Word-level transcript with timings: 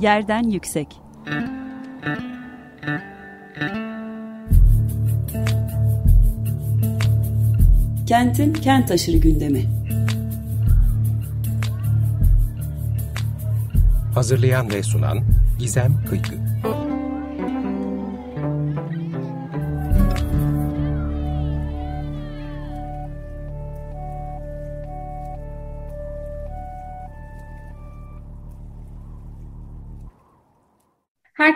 Yerden 0.00 0.42
yüksek. 0.42 0.88
Kentin 8.06 8.52
kent 8.52 8.90
aşırı 8.90 9.16
gündemi. 9.16 9.64
Hazırlayan 14.14 14.70
ve 14.70 14.82
sunan 14.82 15.18
Gizem 15.58 16.04
Kıykı. 16.04 16.45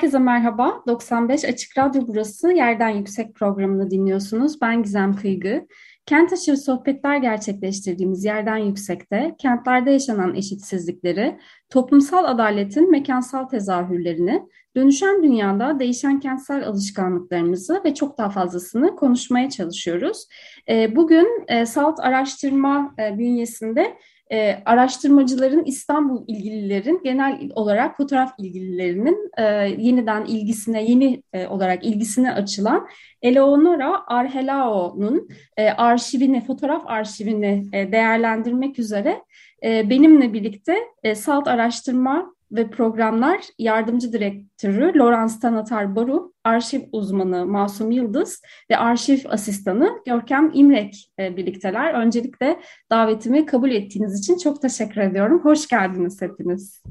Herkese 0.01 0.19
merhaba. 0.19 0.83
95 0.87 1.45
Açık 1.45 1.79
Radyo 1.79 2.03
burası. 2.07 2.53
Yerden 2.53 2.89
Yüksek 2.89 3.35
programını 3.35 3.91
dinliyorsunuz. 3.91 4.61
Ben 4.61 4.83
Gizem 4.83 5.17
Kıygı. 5.17 5.67
Kent 6.07 6.33
aşırı 6.33 6.57
sohbetler 6.57 7.17
gerçekleştirdiğimiz 7.17 8.25
Yerden 8.25 8.57
Yüksek'te 8.57 9.35
kentlerde 9.39 9.91
yaşanan 9.91 10.35
eşitsizlikleri, 10.35 11.39
toplumsal 11.71 12.25
adaletin 12.25 12.91
mekansal 12.91 13.45
tezahürlerini, 13.45 14.43
dönüşen 14.77 15.23
dünyada 15.23 15.79
değişen 15.79 16.21
kentsel 16.21 16.67
alışkanlıklarımızı 16.67 17.83
ve 17.85 17.95
çok 17.95 18.19
daha 18.19 18.31
fazlasını 18.31 18.97
konuşmaya 18.97 19.51
çalışıyoruz. 19.51 20.27
Ee, 20.69 20.97
bugün 20.97 21.45
e, 21.49 21.67
SALT 21.67 22.01
araştırma 22.01 22.95
e, 22.99 23.19
bünyesinde 23.19 23.97
e, 24.33 24.63
araştırmacıların 24.65 25.65
İstanbul 25.65 26.25
ilgililerin 26.27 27.01
genel 27.05 27.51
olarak 27.55 27.97
fotoğraf 27.97 28.33
ilgililerinin 28.39 29.31
e, 29.39 29.43
yeniden 29.79 30.25
ilgisine 30.25 30.85
yeni 30.85 31.23
e, 31.33 31.47
olarak 31.47 31.85
ilgisine 31.85 32.33
açılan 32.33 32.89
Eleonora 33.23 34.03
Arhelao'nun 34.07 35.29
e, 35.57 35.71
arşivini, 35.71 36.45
fotoğraf 36.47 36.83
arşivini 36.87 37.67
e, 37.73 37.93
değerlendirmek 37.93 38.79
üzere 38.79 39.23
e, 39.65 39.91
benimle 39.91 40.33
birlikte 40.33 40.77
e, 41.03 41.15
SALT 41.15 41.49
Araştırma 41.49 42.35
ve 42.53 42.71
Programlar 42.71 43.41
Yardımcı 43.59 44.13
Direktörü 44.13 44.99
Lawrence 44.99 45.35
Tanatar 45.43 45.97
Baru, 45.97 46.33
arşiv 46.45 46.81
uzmanı 46.93 47.47
Masum 47.47 47.91
Yıldız 47.91 48.43
ve 48.71 48.77
arşiv 48.77 49.19
asistanı 49.29 50.03
Görkem 50.07 50.51
İmrek 50.55 51.13
e, 51.19 51.37
birlikteler. 51.37 51.95
Öncelikle 51.95 52.61
davetimi 52.91 53.47
kabul 53.47 53.71
ettiğiniz 53.71 54.19
için 54.19 54.39
çok 54.39 54.63
teşekkür 54.63 55.01
ediyorum. 55.01 55.45
Hoş 55.45 55.69
geldiniz 55.69 56.23
hepiniz. 56.23 56.83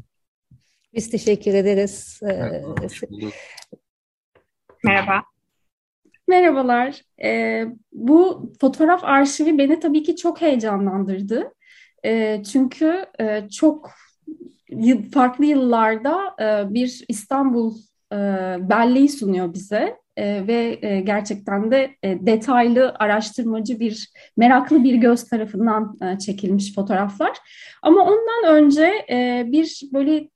Biz 0.93 1.09
teşekkür 1.09 1.53
ederiz. 1.53 2.21
Merhaba. 4.83 5.23
Merhabalar. 6.27 7.01
Ee, 7.23 7.65
bu 7.91 8.51
fotoğraf 8.61 9.03
arşivi 9.03 9.57
beni 9.57 9.79
tabii 9.79 10.03
ki 10.03 10.15
çok 10.15 10.41
heyecanlandırdı. 10.41 11.53
E, 12.05 12.43
çünkü 12.43 13.05
e, 13.19 13.49
çok 13.49 13.91
farklı 15.13 15.45
yıllarda 15.45 16.35
e, 16.41 16.73
bir 16.73 17.05
İstanbul 17.07 17.75
e, 18.13 18.17
belleği 18.69 19.09
sunuyor 19.09 19.53
bize 19.53 19.97
e, 20.17 20.47
ve 20.47 20.75
gerçekten 21.05 21.71
de 21.71 21.95
detaylı 22.03 22.95
araştırmacı 22.99 23.79
bir 23.79 24.13
meraklı 24.37 24.83
bir 24.83 24.95
göz 24.95 25.23
tarafından 25.23 25.97
çekilmiş 26.17 26.75
fotoğraflar. 26.75 27.37
Ama 27.81 28.01
ondan 28.01 28.57
önce 28.57 28.91
bir 29.51 29.81
böyle 29.93 30.29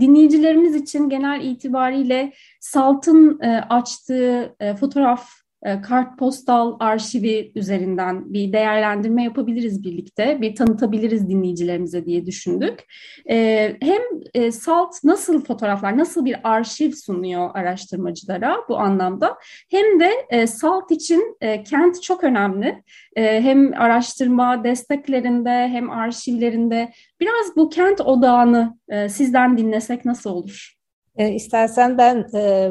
dinleyicilerimiz 0.00 0.74
için 0.74 1.08
genel 1.08 1.44
itibariyle 1.44 2.32
Salt'ın 2.60 3.40
e, 3.40 3.60
açtığı 3.60 4.56
fotoğraf 4.80 5.45
kartpostal 5.82 6.76
arşivi 6.80 7.52
üzerinden 7.54 8.32
bir 8.32 8.52
değerlendirme 8.52 9.24
yapabiliriz 9.24 9.84
birlikte, 9.84 10.40
bir 10.40 10.54
tanıtabiliriz 10.54 11.28
dinleyicilerimize 11.28 12.06
diye 12.06 12.26
düşündük. 12.26 12.84
E, 13.30 13.36
hem 13.82 14.02
e, 14.34 14.52
SALT 14.52 15.04
nasıl 15.04 15.44
fotoğraflar, 15.44 15.98
nasıl 15.98 16.24
bir 16.24 16.36
arşiv 16.44 16.92
sunuyor 16.92 17.50
araştırmacılara 17.54 18.56
bu 18.68 18.78
anlamda, 18.78 19.36
hem 19.70 20.00
de 20.00 20.46
SALT 20.46 20.90
için 20.90 21.38
kent 21.64 22.02
çok 22.02 22.24
önemli. 22.24 22.82
Hem 23.16 23.72
araştırma 23.72 24.64
desteklerinde 24.64 25.68
hem 25.68 25.90
arşivlerinde 25.90 26.92
biraz 27.20 27.56
bu 27.56 27.68
kent 27.68 28.00
odağını 28.00 28.78
sizden 29.08 29.58
dinlesek 29.58 30.04
nasıl 30.04 30.30
olur? 30.30 30.76
İstersen 31.18 31.98
ben 31.98 32.24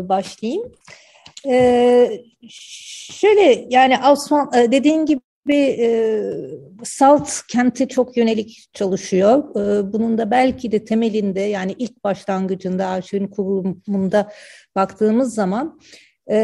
başlayayım. 0.09 0.71
Ee, 1.47 2.23
şöyle 2.49 3.67
yani 3.69 3.95
Osman 4.11 4.51
e, 4.53 4.71
dediğin 4.71 5.05
gibi 5.05 5.21
e, 5.53 6.21
Salt 6.83 7.29
kenti 7.47 7.87
çok 7.87 8.17
yönelik 8.17 8.69
çalışıyor. 8.73 9.55
E, 9.55 9.93
bunun 9.93 10.17
da 10.17 10.31
belki 10.31 10.71
de 10.71 10.85
temelinde 10.85 11.41
yani 11.41 11.75
ilk 11.79 12.03
başlangıcında 12.03 12.87
arşivin 12.87 13.27
kurulumunda 13.27 14.31
baktığımız 14.75 15.33
zaman 15.33 15.79
e, 16.31 16.35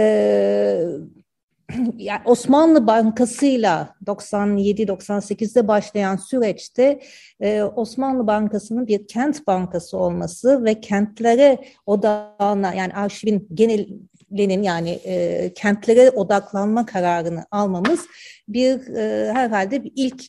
yani 1.97 2.21
Osmanlı 2.25 2.87
Bankası'yla 2.87 3.95
97-98'de 4.05 5.67
başlayan 5.67 6.15
süreçte 6.15 7.01
e, 7.39 7.63
Osmanlı 7.63 8.27
Bankası'nın 8.27 8.87
bir 8.87 9.07
kent 9.07 9.47
bankası 9.47 9.97
olması 9.97 10.65
ve 10.65 10.81
kentlere 10.81 11.59
odağına 11.85 12.73
yani 12.73 12.93
arşivin 12.93 13.47
genel 13.53 13.87
Lenin 14.37 14.63
yani 14.63 14.89
e, 14.89 15.53
kentlere 15.53 16.09
odaklanma 16.09 16.85
kararını 16.85 17.45
almamız 17.51 18.07
bir 18.47 18.95
e, 18.95 19.31
herhalde 19.33 19.83
bir 19.83 19.91
ilk 19.95 20.23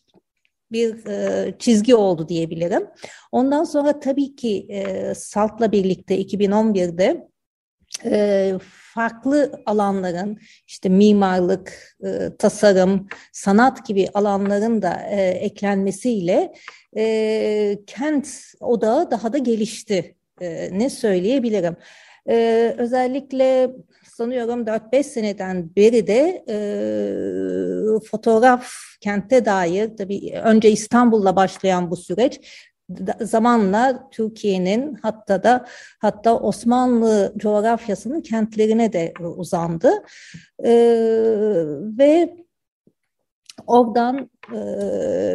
bir 0.72 1.06
e, 1.06 1.54
çizgi 1.58 1.94
oldu 1.94 2.28
diyebilirim. 2.28 2.86
Ondan 3.32 3.64
sonra 3.64 4.00
tabii 4.00 4.36
ki 4.36 4.66
e, 4.70 5.14
SALT'la 5.14 5.72
birlikte 5.72 6.22
2011'de 6.22 7.28
e, 8.04 8.52
farklı 8.94 9.62
alanların 9.66 10.38
işte 10.66 10.88
mimarlık, 10.88 11.96
e, 12.04 12.36
tasarım, 12.38 13.08
sanat 13.32 13.86
gibi 13.86 14.08
alanların 14.14 14.82
da 14.82 15.02
e, 15.10 15.20
eklenmesiyle 15.20 16.52
e, 16.96 17.78
kent 17.86 18.28
odağı 18.60 19.10
daha 19.10 19.32
da 19.32 19.38
gelişti. 19.38 20.16
E, 20.40 20.78
ne 20.78 20.90
söyleyebilirim? 20.90 21.76
Ee, 22.28 22.74
özellikle 22.78 23.70
sanıyorum 24.16 24.66
4-5 24.66 25.02
seneden 25.02 25.76
beri 25.76 26.06
de 26.06 26.44
e, 26.48 26.56
fotoğraf 28.10 28.72
kente 29.00 29.44
dair 29.44 29.96
tabii 29.96 30.40
önce 30.44 30.70
İstanbul'la 30.70 31.36
başlayan 31.36 31.90
bu 31.90 31.96
süreç 31.96 32.40
zamanla 33.20 34.08
Türkiye'nin 34.10 34.94
hatta 34.94 35.42
da 35.42 35.66
hatta 35.98 36.38
Osmanlı 36.38 37.32
coğrafyasının 37.36 38.20
kentlerine 38.20 38.92
de 38.92 39.12
uzandı. 39.36 39.90
Ee, 40.64 40.72
ve 41.98 42.36
Oradan 43.66 44.30
e, 44.54 44.58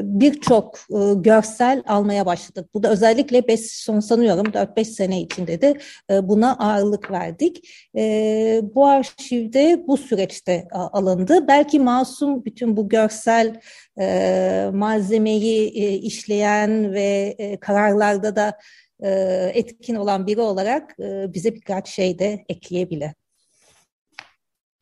birçok 0.04 0.78
e, 0.78 1.14
görsel 1.16 1.84
almaya 1.88 2.26
başladık. 2.26 2.70
Bu 2.74 2.84
da 2.84 2.90
özellikle 2.90 3.48
beş, 3.48 3.60
son 3.60 4.00
sanıyorum 4.00 4.46
4-5 4.46 4.86
sene 4.86 5.22
içinde 5.22 5.62
de 5.62 5.78
e, 6.12 6.30
buna 6.30 6.58
ağırlık 6.58 7.12
verdik. 7.12 7.70
E, 7.96 8.62
bu 8.76 8.88
arşivde 8.88 9.84
bu 9.88 9.98
süreçte 9.98 10.68
alındı. 10.72 11.48
Belki 11.48 11.80
masum 11.80 12.46
bütün 12.46 12.78
bu 12.78 12.90
görsel 12.90 13.60
e, 14.00 14.70
malzemeyi 14.74 15.68
e, 15.68 15.94
işleyen 15.94 16.94
ve 16.94 17.36
e, 17.38 17.60
kararlarda 17.60 18.36
da 18.36 18.58
e, 19.04 19.10
etkin 19.54 19.96
olan 19.96 20.28
biri 20.28 20.42
olarak 20.42 21.00
e, 21.00 21.34
bize 21.34 21.56
birkaç 21.56 21.90
şey 21.90 22.20
de 22.20 22.46
ekleyebilir. 22.50 23.12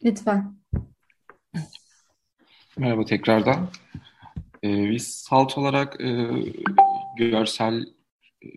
Lütfen. 0.03 0.55
Merhaba 2.77 3.05
tekrardan. 3.05 3.69
Ee, 4.63 4.89
biz 4.89 5.07
salt 5.07 5.57
olarak 5.57 6.01
e, 6.01 6.29
görsel 7.17 7.85
e, 8.43 8.47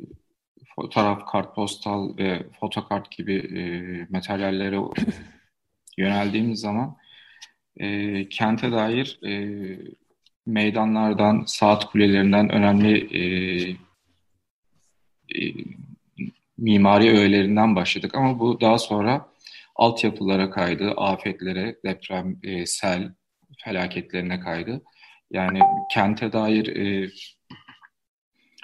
fotoğraf, 0.77 1.27
kartpostal 1.27 2.17
ve 2.17 2.47
fotokart 2.61 3.11
gibi 3.11 3.37
e, 3.37 3.63
materyallere 4.11 4.81
yöneldiğimiz 5.99 6.61
zaman 6.61 6.97
e, 7.77 8.29
kente 8.29 8.73
dair 8.73 9.19
e, 9.27 9.33
meydanlardan, 10.47 11.45
saat 11.47 11.85
kulelerinden 11.85 12.49
önemli 12.49 13.17
e, 13.17 13.23
e, 15.41 15.55
mimari 16.57 17.11
öğelerinden 17.11 17.77
başladık. 17.77 18.15
Ama 18.15 18.39
bu 18.39 18.61
daha 18.61 18.79
sonra 18.79 19.29
altyapılara 19.77 20.51
kaydı, 20.51 20.91
afetlere, 20.97 21.77
deprem, 21.85 22.37
e, 22.43 22.67
sel, 22.67 23.13
felaketlerine 23.65 24.41
kaydı. 24.41 24.83
Yani 25.31 25.61
kente 25.93 26.33
dair 26.33 26.77
e, 26.77 27.11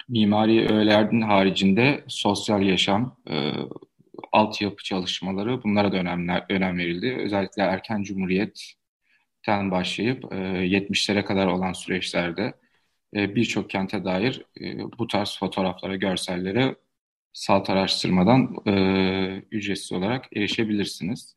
mimari 0.09 0.69
öğelerin 0.69 1.21
haricinde 1.21 2.05
sosyal 2.09 2.63
yaşam, 2.63 3.17
e, 3.31 3.53
altyapı 4.33 4.85
çalışmaları 4.85 5.63
bunlara 5.63 5.93
da 5.93 5.97
önem, 5.97 6.29
önem 6.49 6.79
verildi. 6.79 7.17
Özellikle 7.21 7.63
erken 7.63 8.03
cumhuriyetten 8.03 9.71
başlayıp 9.71 10.33
e, 10.33 10.37
70'lere 10.67 11.25
kadar 11.25 11.47
olan 11.47 11.73
süreçlerde 11.73 12.55
e, 13.17 13.35
birçok 13.35 13.71
kente 13.71 14.05
dair 14.05 14.47
e, 14.61 14.79
bu 14.99 15.07
tarz 15.07 15.39
fotoğraflara, 15.39 15.97
görsellere 15.97 16.77
salt 17.33 17.71
araştırmadan 17.71 18.57
e, 18.67 18.73
ücretsiz 19.51 19.93
olarak 19.93 20.37
erişebilirsiniz. 20.37 21.37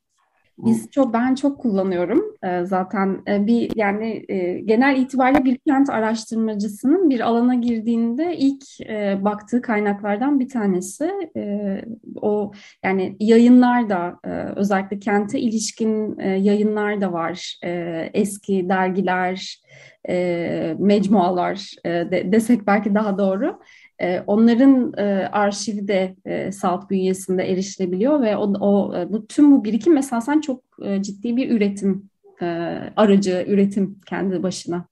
Biz 0.58 0.92
çok 0.92 1.14
ben 1.14 1.36
çok 1.36 1.60
kullanıyorum. 1.60 2.24
E, 2.44 2.66
zaten 2.66 3.22
e, 3.28 3.48
bir 3.48 3.72
yani 3.76 4.26
e, 4.30 4.60
genel 4.60 4.98
itibariyle 4.98 5.46
bir 5.46 5.58
kent 5.58 5.90
araştırmacısının 5.90 7.10
bir 7.10 7.20
alana 7.20 7.56
girdiğinde 7.56 8.38
ilk 8.38 8.82
e, 8.82 9.20
baktığı 9.24 9.62
kaynaklardan 9.62 10.40
bir 10.40 10.50
tanesi. 10.50 11.12
E, 11.38 11.82
o 12.22 12.52
yani 12.84 13.18
yayınlar 13.20 13.90
da 13.90 14.20
e, 14.26 14.30
özellikle 14.56 15.00
kente 15.00 15.40
ilişkin 15.40 16.20
e, 16.20 16.30
yayınlar 16.30 17.02
da 17.02 17.14
var. 17.14 17.60
E, 17.64 18.10
eski 18.14 18.70
dergiler 18.70 19.62
e, 20.10 20.76
mecmualar 20.80 21.72
e, 21.86 21.90
de, 21.90 22.32
desek 22.32 22.68
belki 22.68 22.96
daha 22.96 23.18
doğru 23.18 23.60
e, 24.02 24.20
onların 24.28 24.94
e, 24.98 25.04
arşivi 25.32 25.88
de 25.88 26.16
e, 26.26 26.52
SALT 26.52 26.90
bünyesinde 26.90 27.52
erişilebiliyor 27.52 28.22
ve 28.22 28.38
o, 28.38 28.54
o 28.60 28.98
e, 28.98 29.12
bu 29.14 29.28
tüm 29.28 29.52
bu 29.52 29.64
birikim 29.64 29.98
esasen 29.98 30.42
çok 30.42 30.64
e, 30.86 31.04
ciddi 31.04 31.38
bir 31.38 31.52
üretim 31.52 32.10
e, 32.42 32.46
aracı, 32.96 33.46
üretim 33.48 34.00
kendi 34.06 34.44
başına. 34.44 34.88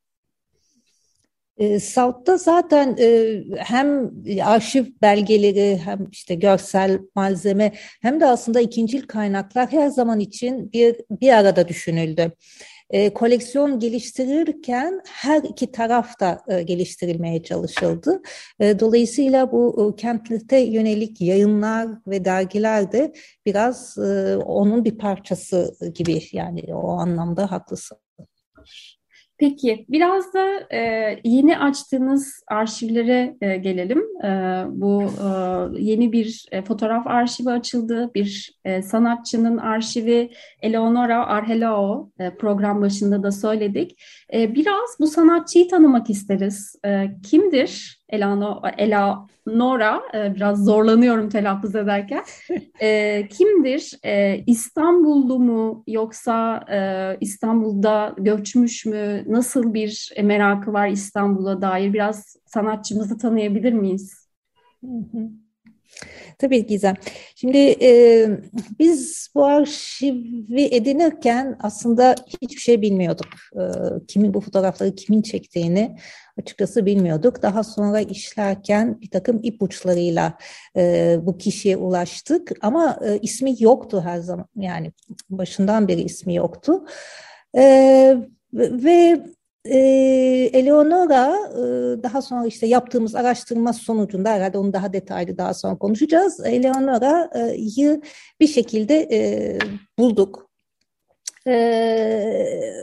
E, 1.57 1.79
SALT'ta 1.79 2.37
zaten 2.37 2.95
e, 2.99 3.41
hem 3.57 4.11
arşiv 4.43 4.85
belgeleri 5.01 5.79
hem 5.85 6.07
işte 6.11 6.35
görsel 6.35 6.99
malzeme 7.15 7.71
hem 8.01 8.19
de 8.19 8.25
aslında 8.25 8.61
ikincil 8.61 9.01
kaynaklar 9.01 9.71
her 9.71 9.87
zaman 9.87 10.19
için 10.19 10.71
bir 10.71 10.95
bir 11.21 11.29
arada 11.29 11.67
düşünüldü 11.67 12.31
e, 12.89 13.13
koleksiyon 13.13 13.79
geliştirirken 13.79 15.01
her 15.05 15.43
iki 15.43 15.71
taraf 15.71 16.19
da 16.19 16.41
e, 16.47 16.63
geliştirilmeye 16.63 17.43
çalışıldı. 17.43 18.21
E, 18.59 18.79
dolayısıyla 18.79 19.51
bu 19.51 19.93
e, 19.93 20.01
kentlite 20.01 20.57
yönelik 20.57 21.21
yayınlar 21.21 21.87
ve 22.07 22.25
dergiler 22.25 22.91
de 22.91 23.13
biraz 23.45 23.97
e, 23.97 24.37
onun 24.37 24.85
bir 24.85 24.97
parçası 24.97 25.77
gibi 25.95 26.21
yani 26.31 26.75
o 26.75 26.89
anlamda 26.89 27.51
haklısın. 27.51 27.97
Peki 29.37 29.85
biraz 29.89 30.33
da 30.33 30.67
e, 30.73 30.79
yeni 31.23 31.57
açtığınız 31.57 32.43
arşivlere 32.47 33.35
e, 33.41 33.57
gelelim. 33.57 34.03
E, 34.23 34.29
bu 34.69 35.03
e, 35.03 35.81
yeni 35.81 36.11
bir 36.11 36.45
e, 36.51 36.61
fotoğraf 36.61 37.07
arşivi 37.07 37.49
açıldı. 37.49 38.11
Bir 38.15 38.59
e, 38.65 38.81
sanatçının 38.81 39.57
arşivi 39.57 40.31
Eleonora 40.61 41.27
Arhelao 41.27 42.11
e, 42.19 42.35
program 42.35 42.81
başında 42.81 43.23
da 43.23 43.31
söyledik. 43.31 44.03
E, 44.33 44.55
biraz 44.55 44.97
bu 44.99 45.07
sanatçıyı 45.07 45.69
tanımak 45.69 46.09
isteriz. 46.09 46.75
E, 46.85 47.07
kimdir 47.23 48.04
Elano, 48.15 48.61
Eleonora? 48.77 50.01
E, 50.13 50.35
biraz 50.35 50.65
zorlanıyorum 50.65 51.29
telaffuz 51.29 51.75
ederken. 51.75 52.23
E, 52.81 53.27
kimdir? 53.27 53.91
E, 54.05 54.43
İstanbullu 54.47 55.39
mu 55.39 55.83
yoksa 55.87 56.65
e, 56.71 56.77
İstanbul'da 57.21 58.15
göçmüş 58.17 58.85
mü? 58.85 59.23
Nasıl 59.27 59.73
bir 59.73 60.13
merakı 60.23 60.73
var 60.73 60.87
İstanbul'a 60.87 61.61
dair? 61.61 61.93
Biraz 61.93 62.35
sanatçımızı 62.45 63.17
tanıyabilir 63.17 63.73
miyiz? 63.73 64.29
Hı 64.83 64.87
hı. 64.87 65.44
Tabii 66.39 66.65
Gizem. 66.65 66.95
Şimdi 67.35 67.57
e, 67.81 68.27
biz 68.79 69.29
bu 69.35 69.45
arşivi 69.45 70.63
edinirken 70.71 71.57
aslında 71.61 72.15
hiçbir 72.41 72.61
şey 72.61 72.81
bilmiyorduk. 72.81 73.27
E, 73.55 73.61
kimin 74.07 74.33
bu 74.33 74.41
fotoğrafları 74.41 74.95
kimin 74.95 75.21
çektiğini 75.21 75.97
açıkçası 76.39 76.85
bilmiyorduk. 76.85 77.41
Daha 77.41 77.63
sonra 77.63 77.99
işlerken 78.01 79.01
bir 79.01 79.09
takım 79.09 79.39
ipuçlarıyla 79.43 80.37
e, 80.77 81.17
bu 81.21 81.37
kişiye 81.37 81.77
ulaştık. 81.77 82.51
Ama 82.61 82.99
e, 83.05 83.19
ismi 83.21 83.55
yoktu 83.59 84.01
her 84.05 84.19
zaman. 84.19 84.47
Yani 84.55 84.91
başından 85.29 85.87
beri 85.87 86.01
ismi 86.01 86.35
yoktu. 86.35 86.85
E, 87.57 88.17
ve 88.53 89.25
e, 89.65 89.77
Eleonora 90.53 91.35
e, 91.51 91.63
daha 92.03 92.21
sonra 92.21 92.47
işte 92.47 92.67
yaptığımız 92.67 93.15
araştırma 93.15 93.73
sonucunda 93.73 94.29
herhalde 94.29 94.57
onu 94.57 94.73
daha 94.73 94.93
detaylı 94.93 95.37
daha 95.37 95.53
sonra 95.53 95.77
konuşacağız. 95.77 96.39
Eleonora'yı 96.45 98.01
bir 98.39 98.47
şekilde 98.47 99.07
e, 99.11 99.57
bulduk. 99.99 100.49
E, 101.47 102.73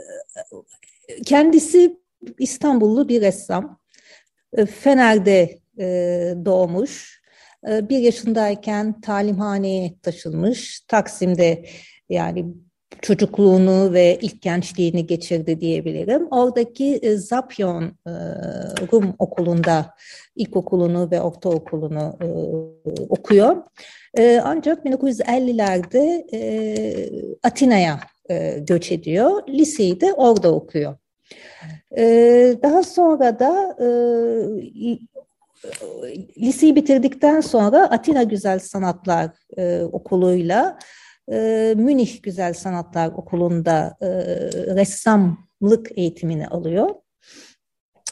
kendisi 1.27 2.01
İstanbullu 2.39 3.09
bir 3.09 3.21
ressam. 3.21 3.79
E, 4.53 4.67
Fener'de 4.67 5.59
e, 5.79 5.87
doğmuş. 6.45 7.23
E, 7.69 7.89
bir 7.89 7.99
yaşındayken 7.99 9.01
talimhaneye 9.01 9.95
taşınmış. 10.03 10.81
Taksim'de 10.81 11.65
yani 12.09 12.47
çocukluğunu 13.03 13.93
ve 13.93 14.19
ilk 14.21 14.43
gençliğini 14.43 15.07
geçirdi 15.07 15.61
diyebilirim. 15.61 16.29
Oradaki 16.31 16.99
e, 17.03 17.17
Zapyon 17.17 17.85
e, 18.07 18.11
Rum 18.93 19.15
okulunda 19.19 19.95
ilkokulunu 20.37 21.11
ve 21.11 21.21
ortaokulunu 21.21 22.17
e, 22.21 22.27
okuyor. 23.09 23.57
E, 24.19 24.41
ancak 24.45 24.85
1950'lerde 24.85 26.25
e, 26.33 26.41
Atina'ya 27.43 28.01
göç 28.59 28.93
ediyor. 28.93 29.49
Liseyi 29.49 30.01
de 30.01 30.13
orada 30.13 30.55
okuyor. 30.55 30.97
Daha 32.63 32.83
sonra 32.83 33.39
da 33.39 33.77
liseyi 36.39 36.77
bitirdikten 36.77 37.41
sonra 37.41 37.91
Atina 37.91 38.23
Güzel 38.23 38.59
Sanatlar 38.59 39.31
e, 39.59 39.83
Okulu'yla 39.83 40.79
e, 41.33 41.75
Münih 41.77 42.23
Güzel 42.23 42.55
Sanatlar 42.55 43.09
Okulu'nda 43.09 43.97
e, 44.01 44.09
ressamlık 44.77 45.99
eğitimini 45.99 46.49
alıyor. 46.49 46.91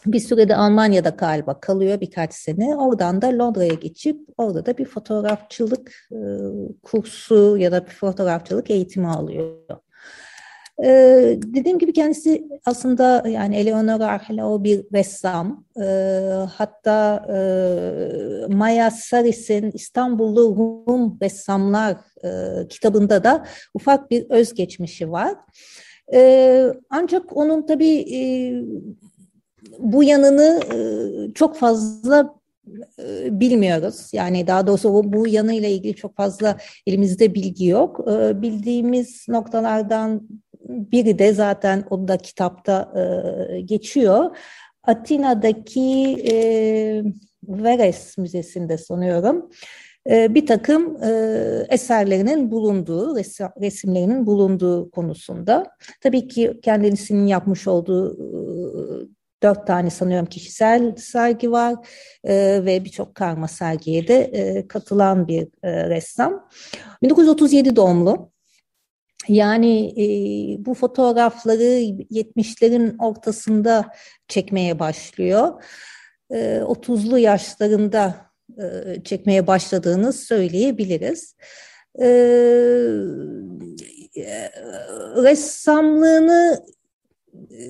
Bir 0.07 0.21
sürede 0.21 0.57
Almanya'da 0.57 1.09
galiba 1.09 1.61
kalıyor 1.61 2.01
birkaç 2.01 2.35
sene. 2.35 2.77
Oradan 2.77 3.23
da 3.23 3.27
Londra'ya 3.27 3.75
geçip 3.75 4.21
orada 4.37 4.67
da 4.67 4.79
bir 4.79 4.85
fotoğrafçılık 4.85 5.93
e, 6.13 6.19
kursu 6.83 7.57
ya 7.59 7.73
da 7.73 7.87
bir 7.87 7.91
fotoğrafçılık 7.91 8.71
eğitimi 8.71 9.09
alıyor. 9.09 9.81
Ee, 10.85 11.39
dediğim 11.47 11.79
gibi 11.79 11.93
kendisi 11.93 12.49
aslında 12.65 13.25
yani 13.29 13.57
Eleonora 13.57 14.07
Arhelao 14.07 14.65
bir 14.65 14.85
ressam. 14.93 15.65
Ee, 15.81 15.83
hatta 16.55 17.27
e, 17.29 18.55
Maya 18.55 18.91
Saris'in 18.91 19.71
İstanbullu 19.71 20.57
Rum 20.89 21.19
Ressamlar 21.23 21.97
e, 22.25 22.69
kitabında 22.69 23.25
da 23.25 23.47
ufak 23.75 24.11
bir 24.11 24.31
özgeçmişi 24.31 25.11
var. 25.11 25.35
Ee, 26.13 26.67
ancak 26.91 27.37
onun 27.37 27.67
tabii 27.67 28.15
e, 28.15 28.21
bu 29.79 30.05
yanını 30.05 30.61
e, 30.75 30.79
çok 31.35 31.57
fazla 31.57 32.35
e, 32.99 33.41
bilmiyoruz. 33.41 34.11
Yani 34.13 34.47
daha 34.47 34.67
doğrusu 34.67 35.13
bu 35.13 35.29
yanıyla 35.29 35.69
ilgili 35.69 35.95
çok 35.95 36.17
fazla 36.17 36.57
elimizde 36.87 37.35
bilgi 37.35 37.67
yok. 37.67 38.01
E, 38.11 38.43
bildiğimiz 38.43 39.27
noktalardan 39.29 40.29
biri 40.71 41.19
de 41.19 41.33
zaten 41.33 41.85
o 41.91 42.09
da 42.09 42.17
kitapta 42.17 42.93
e, 42.97 43.61
geçiyor. 43.61 44.37
Atina'daki 44.83 46.17
e, 46.31 46.35
Veres 47.43 48.19
Müzesi'nde 48.19 48.79
sanıyorum 48.79 49.51
e, 50.11 50.35
bir 50.35 50.47
takım 50.47 51.03
e, 51.03 51.11
eserlerinin 51.69 52.51
bulunduğu, 52.51 53.17
resimlerinin 53.61 54.27
bulunduğu 54.27 54.91
konusunda. 54.91 55.67
Tabii 56.01 56.29
ki 56.29 56.61
kendisinin 56.63 57.27
yapmış 57.27 57.69
olduğu 57.69 58.13
e, 58.13 59.21
dört 59.43 59.67
tane 59.67 59.91
sanıyorum 59.91 60.27
kişisel 60.27 60.97
sergi 60.97 61.53
var 61.53 61.75
e, 62.25 62.61
ve 62.65 62.85
birçok 62.85 63.15
karma 63.15 63.49
sergiye 63.49 64.09
de 64.09 64.15
e, 64.15 64.69
katılan 64.69 65.29
bir 65.29 65.49
e, 65.63 65.89
ressam. 65.89 66.49
1937 67.03 67.77
doğumlu. 67.77 68.30
Yani 69.29 69.87
e, 69.97 70.05
bu 70.67 70.75
fotoğrafları 70.75 71.63
70'lerin 71.63 72.99
ortasında 72.99 73.93
çekmeye 74.29 74.79
başlıyor. 74.79 75.65
E, 76.31 76.59
30'lu 76.59 77.19
yaşlarında 77.19 78.31
e, 78.59 78.97
çekmeye 79.05 79.47
başladığını 79.47 80.13
söyleyebiliriz. 80.13 81.35
E, 82.01 82.07
ressamlığını 85.17 86.65
e, 87.51 87.65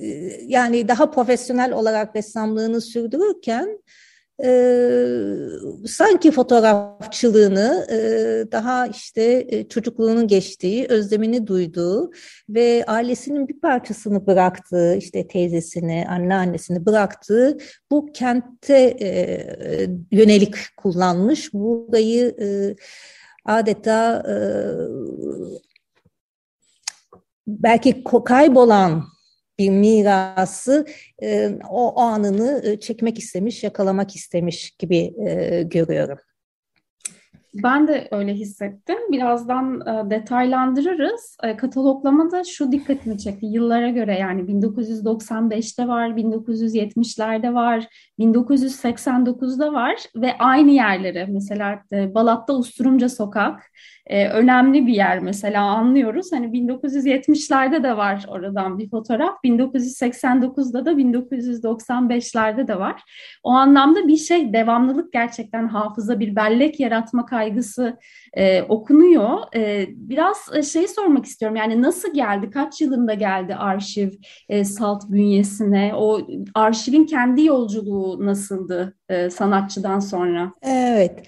yani 0.47 0.87
daha 0.87 1.11
profesyonel 1.11 1.73
olarak 1.73 2.15
ressamlığını 2.15 2.81
sürdürürken 2.81 3.79
e, 4.43 5.87
sanki 5.87 6.31
fotoğrafçılığını 6.31 7.87
e, 7.91 7.97
daha 8.51 8.87
işte 8.87 9.45
e, 9.49 9.67
çocukluğunun 9.67 10.27
geçtiği, 10.27 10.85
özlemini 10.89 11.47
duyduğu 11.47 12.11
ve 12.49 12.83
ailesinin 12.87 13.47
bir 13.47 13.59
parçasını 13.59 14.27
bıraktığı, 14.27 14.95
işte 14.95 15.27
teyzesini, 15.27 16.05
anneannesini 16.09 16.85
bıraktığı 16.85 17.57
bu 17.91 18.05
kente 18.13 18.97
e, 19.01 19.87
yönelik 20.11 20.55
kullanmış. 20.77 21.53
Burayı 21.53 22.35
e, 22.41 22.75
adeta 23.45 24.23
e, 24.29 24.35
belki 27.47 28.03
kaybolan 28.25 29.03
bir 29.59 29.69
mirası 29.69 30.85
e, 31.23 31.49
o, 31.69 31.99
anını 31.99 32.61
e, 32.65 32.79
çekmek 32.79 33.19
istemiş, 33.19 33.63
yakalamak 33.63 34.15
istemiş 34.15 34.71
gibi 34.71 35.13
e, 35.27 35.63
görüyorum. 35.63 36.17
Ben 37.53 37.87
de 37.87 38.07
öyle 38.11 38.33
hissettim. 38.33 38.97
Birazdan 39.11 39.81
e, 39.81 40.09
detaylandırırız. 40.09 41.37
E, 41.43 41.57
kataloglamada 41.57 42.43
şu 42.43 42.71
dikkatimi 42.71 43.17
çekti. 43.17 43.45
Yıllara 43.45 43.89
göre 43.89 44.19
yani 44.19 44.41
1995'te 44.41 45.87
var, 45.87 46.09
1970'lerde 46.09 47.53
var, 47.53 47.87
1989'da 48.21 49.73
var 49.73 49.95
ve 50.15 50.37
aynı 50.37 50.71
yerleri 50.71 51.27
mesela 51.29 51.83
e, 51.93 52.13
Balat'ta 52.13 52.53
Usturumca 52.53 53.09
Sokak 53.09 53.71
e, 54.05 54.27
önemli 54.27 54.87
bir 54.87 54.93
yer 54.93 55.19
mesela 55.19 55.63
anlıyoruz. 55.63 56.31
Hani 56.31 56.45
1970'lerde 56.45 57.83
de 57.83 57.97
var 57.97 58.25
oradan 58.27 58.79
bir 58.79 58.89
fotoğraf, 58.89 59.35
1989'da 59.43 60.85
da 60.85 60.91
1995'lerde 60.91 62.67
de 62.67 62.79
var. 62.79 63.01
O 63.43 63.49
anlamda 63.49 64.07
bir 64.07 64.17
şey 64.17 64.53
devamlılık 64.53 65.13
gerçekten 65.13 65.67
hafıza 65.67 66.19
bir 66.19 66.35
bellek 66.35 66.79
yaratma 66.79 67.25
kaygısı 67.25 67.97
e, 68.33 68.61
okunuyor. 68.61 69.39
Biraz 69.87 70.37
şey 70.71 70.87
sormak 70.87 71.25
istiyorum 71.25 71.55
yani 71.55 71.81
nasıl 71.81 72.13
geldi, 72.13 72.49
kaç 72.49 72.81
yılında 72.81 73.13
geldi 73.13 73.55
arşiv 73.55 74.09
salt 74.63 75.09
bünyesine? 75.09 75.91
O 75.95 76.19
arşivin 76.55 77.05
kendi 77.05 77.45
yolculuğu 77.45 78.10
nasıldı 78.19 78.95
e, 79.09 79.29
sanatçıdan 79.29 79.99
sonra? 79.99 80.51
Evet. 80.61 81.19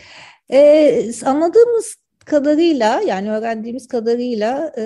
Ee, 0.52 1.12
anladığımız 1.26 1.96
kadarıyla 2.26 3.02
yani 3.02 3.32
öğrendiğimiz 3.32 3.88
kadarıyla 3.88 4.74
e, 4.78 4.86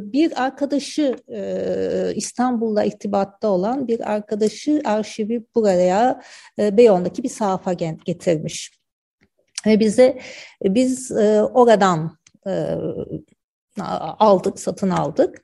bir 0.00 0.44
arkadaşı 0.44 1.16
e, 1.28 2.12
İstanbul'la 2.14 2.84
irtibatta 2.84 3.48
olan 3.48 3.88
bir 3.88 4.12
arkadaşı 4.12 4.82
arşivi 4.84 5.44
buraya 5.54 6.20
e, 6.58 6.76
Beyoğlu'ndaki 6.76 7.22
bir 7.22 7.28
sahafa 7.28 7.72
getirmiş. 8.04 8.80
Ve 9.66 9.80
bize 9.80 10.20
biz 10.64 11.10
e, 11.10 11.42
oradan 11.42 12.18
e, 12.46 12.76
aldık, 14.18 14.60
satın 14.60 14.90
aldık. 14.90 15.42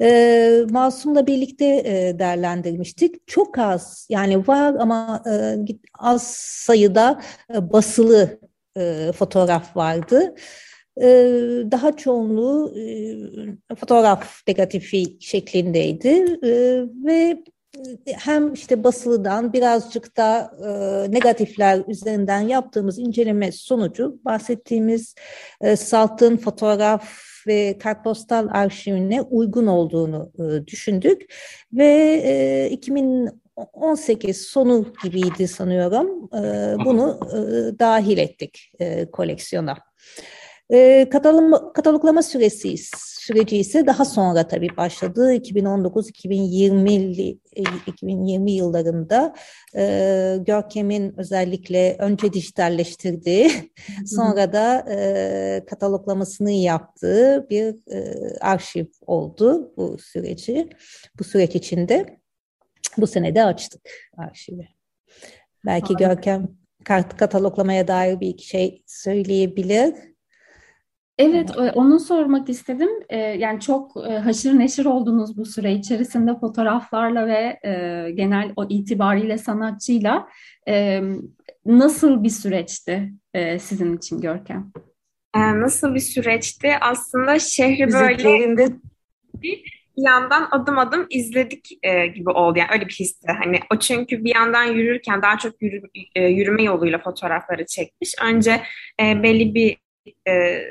E, 0.00 0.66
Masum'la 0.70 1.26
birlikte 1.26 1.64
e, 1.64 2.18
değerlendirmiştik. 2.18 3.26
Çok 3.26 3.58
az 3.58 4.06
yani 4.10 4.48
var 4.48 4.74
ama 4.74 5.22
e, 5.30 5.56
az 5.98 6.22
sayıda 6.36 7.22
e, 7.54 7.72
basılı 7.72 8.40
e, 8.76 9.12
fotoğraf 9.12 9.76
vardı. 9.76 10.34
Ee, 11.00 11.62
daha 11.70 11.96
çoğunluğu 11.96 12.74
e, 13.70 13.74
fotoğraf 13.76 14.42
negatifi 14.48 15.16
şeklindeydi 15.20 16.38
ee, 16.44 16.84
ve 17.06 17.44
hem 18.14 18.52
işte 18.52 18.84
basılıdan 18.84 19.52
birazcık 19.52 20.16
da 20.16 20.50
e, 20.64 21.12
negatifler 21.12 21.82
üzerinden 21.88 22.40
yaptığımız 22.40 22.98
inceleme 22.98 23.52
sonucu 23.52 24.18
bahsettiğimiz 24.24 25.14
e, 25.60 25.76
Salt'ın 25.76 26.36
fotoğraf 26.36 27.28
ve 27.46 27.78
kartpostal 27.78 28.48
arşivine 28.50 29.22
uygun 29.22 29.66
olduğunu 29.66 30.32
e, 30.38 30.66
düşündük. 30.66 31.34
Ve 31.72 32.22
e, 32.24 32.68
2018 32.70 34.40
sonu 34.46 34.92
gibiydi 35.04 35.48
sanıyorum. 35.48 36.28
E, 36.34 36.74
bunu 36.84 37.20
e, 37.32 37.38
dahil 37.78 38.18
ettik 38.18 38.72
e, 38.80 39.10
koleksiyona. 39.10 39.76
E, 40.72 41.08
katalog, 41.08 41.74
kataloglama 41.74 42.22
süresi 42.22 42.68
süreci 43.28 43.56
ise 43.56 43.86
daha 43.86 44.04
sonra 44.04 44.48
tabii 44.48 44.76
başladı. 44.76 45.34
2019-2020 45.34 47.38
2020 47.86 48.52
yıllarında 48.52 49.34
e, 49.76 50.36
Görkem'in 50.46 51.18
özellikle 51.18 51.96
önce 51.98 52.32
dijitalleştirdiği, 52.32 53.50
sonra 54.06 54.52
da 54.52 54.86
e, 54.90 55.64
kataloglamasını 55.66 56.50
yaptığı 56.50 57.46
bir 57.50 57.94
e, 57.94 58.14
arşiv 58.40 58.86
oldu 59.06 59.72
bu 59.76 59.98
süreci. 59.98 60.68
Bu 61.18 61.24
süreç 61.24 61.54
içinde 61.54 62.20
bu 62.98 63.06
sene 63.06 63.34
de 63.34 63.44
açtık 63.44 63.90
arşivi. 64.16 64.68
Belki 65.66 65.94
Aynen. 65.96 66.08
Görkem 66.08 66.48
kataloglamaya 67.18 67.88
dair 67.88 68.20
bir 68.20 68.28
iki 68.28 68.46
şey 68.46 68.82
söyleyebilir. 68.86 69.94
Evet, 71.18 71.50
e, 71.50 71.60
onu 71.60 72.00
sormak 72.00 72.48
istedim. 72.48 72.88
E, 73.08 73.16
yani 73.16 73.60
çok 73.60 73.92
e, 74.08 74.18
haşır 74.18 74.58
neşir 74.58 74.84
oldunuz 74.84 75.36
bu 75.36 75.44
süre 75.44 75.72
içerisinde 75.72 76.38
fotoğraflarla 76.38 77.26
ve 77.26 77.60
genel 78.14 78.52
o 78.56 78.66
itibariyle 78.68 79.38
sanatçıyla. 79.38 80.28
Nasıl 81.66 82.22
bir 82.22 82.30
süreçti 82.30 83.12
sizin 83.58 83.96
için 83.96 84.20
Görkem? 84.20 84.72
Nasıl 85.36 85.94
bir 85.94 86.00
süreçti? 86.00 86.72
Aslında 86.80 87.38
şehri 87.38 87.92
böyle 87.92 88.68
bir 89.34 89.78
yandan 89.96 90.48
adım 90.50 90.78
adım 90.78 91.06
izledik 91.10 91.68
gibi 92.14 92.30
oldu. 92.30 92.58
Yani 92.58 92.68
öyle 92.72 92.86
bir 92.86 92.96
histi. 93.00 93.32
Hani 93.32 93.60
o 93.74 93.78
çünkü 93.78 94.24
bir 94.24 94.34
yandan 94.34 94.64
yürürken 94.64 95.22
daha 95.22 95.38
çok 95.38 95.62
yürü, 95.62 95.82
yürüme 96.16 96.62
yoluyla 96.62 96.98
fotoğrafları 96.98 97.66
çekmiş. 97.66 98.14
Önce 98.22 98.62
belli 99.00 99.54
bir 99.54 99.76
e, 100.28 100.62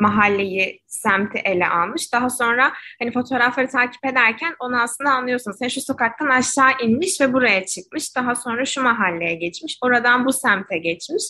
mahalleyi, 0.00 0.82
semti 0.86 1.38
ele 1.38 1.68
almış. 1.68 2.12
Daha 2.12 2.30
sonra 2.30 2.72
hani 2.98 3.12
fotoğrafları 3.12 3.68
takip 3.68 4.06
ederken 4.06 4.54
onu 4.60 4.82
aslında 4.82 5.10
anlıyorsunuz. 5.10 5.58
Sen 5.58 5.68
şu 5.68 5.80
sokaktan 5.80 6.28
aşağı 6.28 6.70
inmiş 6.82 7.20
ve 7.20 7.32
buraya 7.32 7.66
çıkmış. 7.66 8.16
Daha 8.16 8.34
sonra 8.34 8.64
şu 8.64 8.82
mahalleye 8.82 9.34
geçmiş. 9.34 9.78
Oradan 9.82 10.26
bu 10.26 10.32
semte 10.32 10.78
geçmiş. 10.78 11.24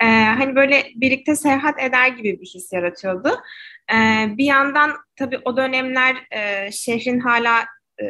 E, 0.00 0.06
hani 0.06 0.56
böyle 0.56 0.86
birlikte 0.94 1.36
seyahat 1.36 1.82
eder 1.82 2.08
gibi 2.08 2.40
bir 2.40 2.46
his 2.46 2.72
yaratıyordu. 2.72 3.28
E, 3.92 3.96
bir 4.36 4.44
yandan 4.44 4.90
tabii 5.16 5.38
o 5.44 5.56
dönemler 5.56 6.16
e, 6.30 6.72
şehrin 6.72 7.20
hala 7.20 7.66
e, 8.02 8.06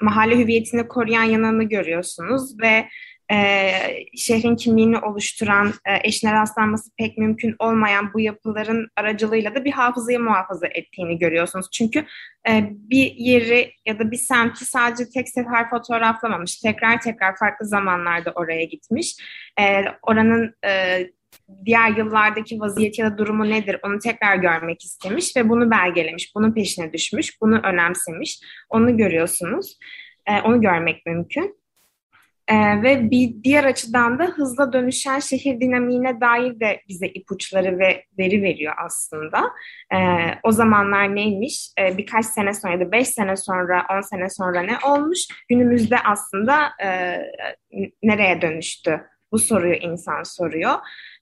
mahalle 0.00 0.38
hüviyetini 0.38 0.88
koruyan 0.88 1.22
yanını 1.22 1.64
görüyorsunuz 1.64 2.60
ve 2.62 2.88
e, 3.32 3.70
şehrin 4.16 4.56
kimliğini 4.56 4.98
oluşturan, 4.98 5.66
e, 5.68 6.08
eşine 6.08 6.32
rastlanması 6.32 6.90
pek 6.98 7.18
mümkün 7.18 7.56
olmayan 7.58 8.12
bu 8.14 8.20
yapıların 8.20 8.88
aracılığıyla 8.96 9.54
da 9.54 9.64
bir 9.64 9.72
hafızayı 9.72 10.20
muhafaza 10.20 10.66
ettiğini 10.66 11.18
görüyorsunuz. 11.18 11.66
Çünkü 11.72 12.04
e, 12.48 12.70
bir 12.70 13.14
yeri 13.16 13.72
ya 13.86 13.98
da 13.98 14.10
bir 14.10 14.16
semti 14.16 14.64
sadece 14.64 15.10
tek 15.14 15.28
sefer 15.28 15.70
fotoğraflamamış, 15.70 16.56
tekrar 16.56 17.00
tekrar 17.00 17.36
farklı 17.36 17.66
zamanlarda 17.66 18.32
oraya 18.34 18.64
gitmiş. 18.64 19.16
E, 19.60 19.84
oranın 20.02 20.54
e, 20.66 21.02
diğer 21.64 21.96
yıllardaki 21.96 22.60
vaziyeti 22.60 23.00
ya 23.00 23.12
da 23.12 23.18
durumu 23.18 23.50
nedir 23.50 23.76
onu 23.82 23.98
tekrar 23.98 24.36
görmek 24.36 24.84
istemiş 24.84 25.36
ve 25.36 25.48
bunu 25.48 25.70
belgelemiş, 25.70 26.34
bunun 26.34 26.52
peşine 26.52 26.92
düşmüş, 26.92 27.40
bunu 27.40 27.58
önemsemiş. 27.58 28.40
Onu 28.68 28.96
görüyorsunuz, 28.96 29.78
e, 30.26 30.40
onu 30.40 30.60
görmek 30.60 31.06
mümkün. 31.06 31.65
Ee, 32.48 32.82
ve 32.82 33.10
bir 33.10 33.44
diğer 33.44 33.64
açıdan 33.64 34.18
da 34.18 34.24
hızla 34.24 34.72
dönüşen 34.72 35.18
şehir 35.18 35.60
dinamiğine 35.60 36.20
dair 36.20 36.60
de 36.60 36.80
bize 36.88 37.06
ipuçları 37.06 37.78
ve 37.78 38.04
veri 38.18 38.42
veriyor 38.42 38.74
aslında. 38.84 39.50
Ee, 39.94 39.96
o 40.42 40.52
zamanlar 40.52 41.14
neymiş? 41.14 41.68
Ee, 41.80 41.98
birkaç 41.98 42.26
sene 42.26 42.54
sonra 42.54 42.72
ya 42.72 42.80
da 42.80 42.92
beş 42.92 43.08
sene 43.08 43.36
sonra, 43.36 43.86
on 43.90 44.00
sene 44.00 44.30
sonra 44.30 44.62
ne 44.62 44.78
olmuş? 44.84 45.18
Günümüzde 45.48 45.96
aslında 45.98 46.68
e, 46.84 47.18
nereye 48.02 48.42
dönüştü? 48.42 49.00
Bu 49.32 49.38
soruyu 49.38 49.74
insan 49.74 50.22
soruyor. 50.22 50.74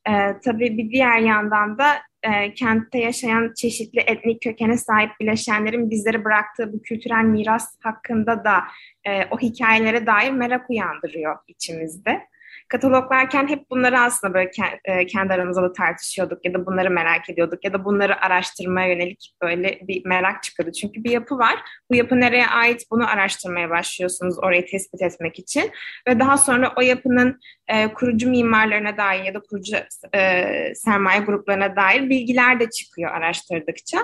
Ee, 0.09 0.37
tabii 0.45 0.79
bir 0.79 0.91
diğer 0.91 1.19
yandan 1.19 1.79
da 1.79 1.87
e, 2.25 2.55
kentte 2.55 2.99
yaşayan 2.99 3.53
çeşitli 3.57 4.01
etnik 4.01 4.43
kökene 4.43 4.79
sahip 4.79 5.11
bileşenlerin 5.21 5.91
bizlere 5.91 6.25
bıraktığı 6.25 6.73
bu 6.73 6.83
kültürel 6.83 7.25
miras 7.25 7.77
hakkında 7.81 8.45
da 8.45 8.63
e, 9.05 9.25
o 9.31 9.39
hikayelere 9.39 10.07
dair 10.07 10.31
merak 10.31 10.71
uyandırıyor 10.71 11.37
içimizde. 11.49 12.21
Kataloglarken 12.69 13.49
hep 13.49 13.71
bunları 13.71 14.01
aslında 14.01 14.35
böyle 14.35 14.51
e, 14.85 15.07
kendi 15.07 15.33
aramızda 15.33 15.63
da 15.63 15.73
tartışıyorduk 15.73 16.45
ya 16.45 16.55
da 16.55 16.67
bunları 16.67 16.91
merak 16.91 17.31
ediyorduk 17.31 17.65
ya 17.65 17.73
da 17.73 17.85
bunları 17.85 18.21
araştırmaya 18.21 18.89
yönelik 18.89 19.35
böyle 19.43 19.81
bir 19.89 20.07
merak 20.07 20.43
çıkıyordu. 20.43 20.73
Çünkü 20.73 21.05
bir 21.05 21.11
yapı 21.11 21.39
var. 21.39 21.55
Bu 21.91 21.95
yapı 21.95 22.21
nereye 22.21 22.47
ait 22.47 22.83
bunu 22.91 23.11
araştırmaya 23.11 23.71
başlıyorsunuz 23.71 24.39
orayı 24.39 24.67
tespit 24.67 25.03
etmek 25.03 25.39
için 25.39 25.71
ve 26.09 26.21
daha 26.21 26.39
sonra 26.39 26.73
o 26.77 26.81
yapının 26.81 27.41
e, 27.69 27.93
kurucu 27.93 28.31
mimarlarına 28.31 28.97
dair 28.97 29.25
ya 29.25 29.35
da 29.35 29.41
kurucu 29.41 29.77
e, 30.15 30.75
sermaye 30.75 31.21
gruplarına 31.21 31.77
dair 31.77 32.11
bilgiler 32.11 32.61
de 32.61 32.71
çıkıyor 32.71 33.11
araştırdıkça. 33.11 33.99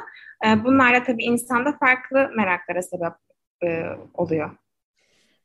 E, 0.47 0.65
bunlar 0.65 0.95
da 0.95 1.03
tabii 1.03 1.23
insanda 1.23 1.77
farklı 1.81 2.31
meraklara 2.37 2.83
sebep 2.83 3.13
e, 3.65 3.85
oluyor. 4.15 4.51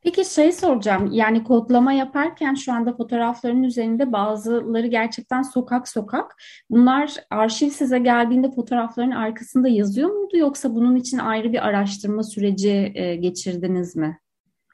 Peki 0.05 0.25
şey 0.25 0.51
soracağım 0.51 1.09
yani 1.12 1.43
kodlama 1.43 1.93
yaparken 1.93 2.53
şu 2.53 2.74
anda 2.74 2.93
fotoğrafların 2.93 3.63
üzerinde 3.63 4.12
bazıları 4.12 4.88
gerçekten 4.88 5.41
sokak 5.41 5.88
sokak. 5.88 6.35
Bunlar 6.69 7.13
arşiv 7.29 7.69
size 7.69 8.00
geldiğinde 8.00 8.51
fotoğrafların 8.51 9.12
arkasında 9.12 9.67
yazıyor 9.67 10.09
muydu 10.09 10.38
yoksa 10.38 10.75
bunun 10.75 10.95
için 10.95 11.17
ayrı 11.17 11.53
bir 11.53 11.67
araştırma 11.67 12.24
süreci 12.24 12.91
e, 12.95 13.15
geçirdiniz 13.15 13.95
mi? 13.95 14.19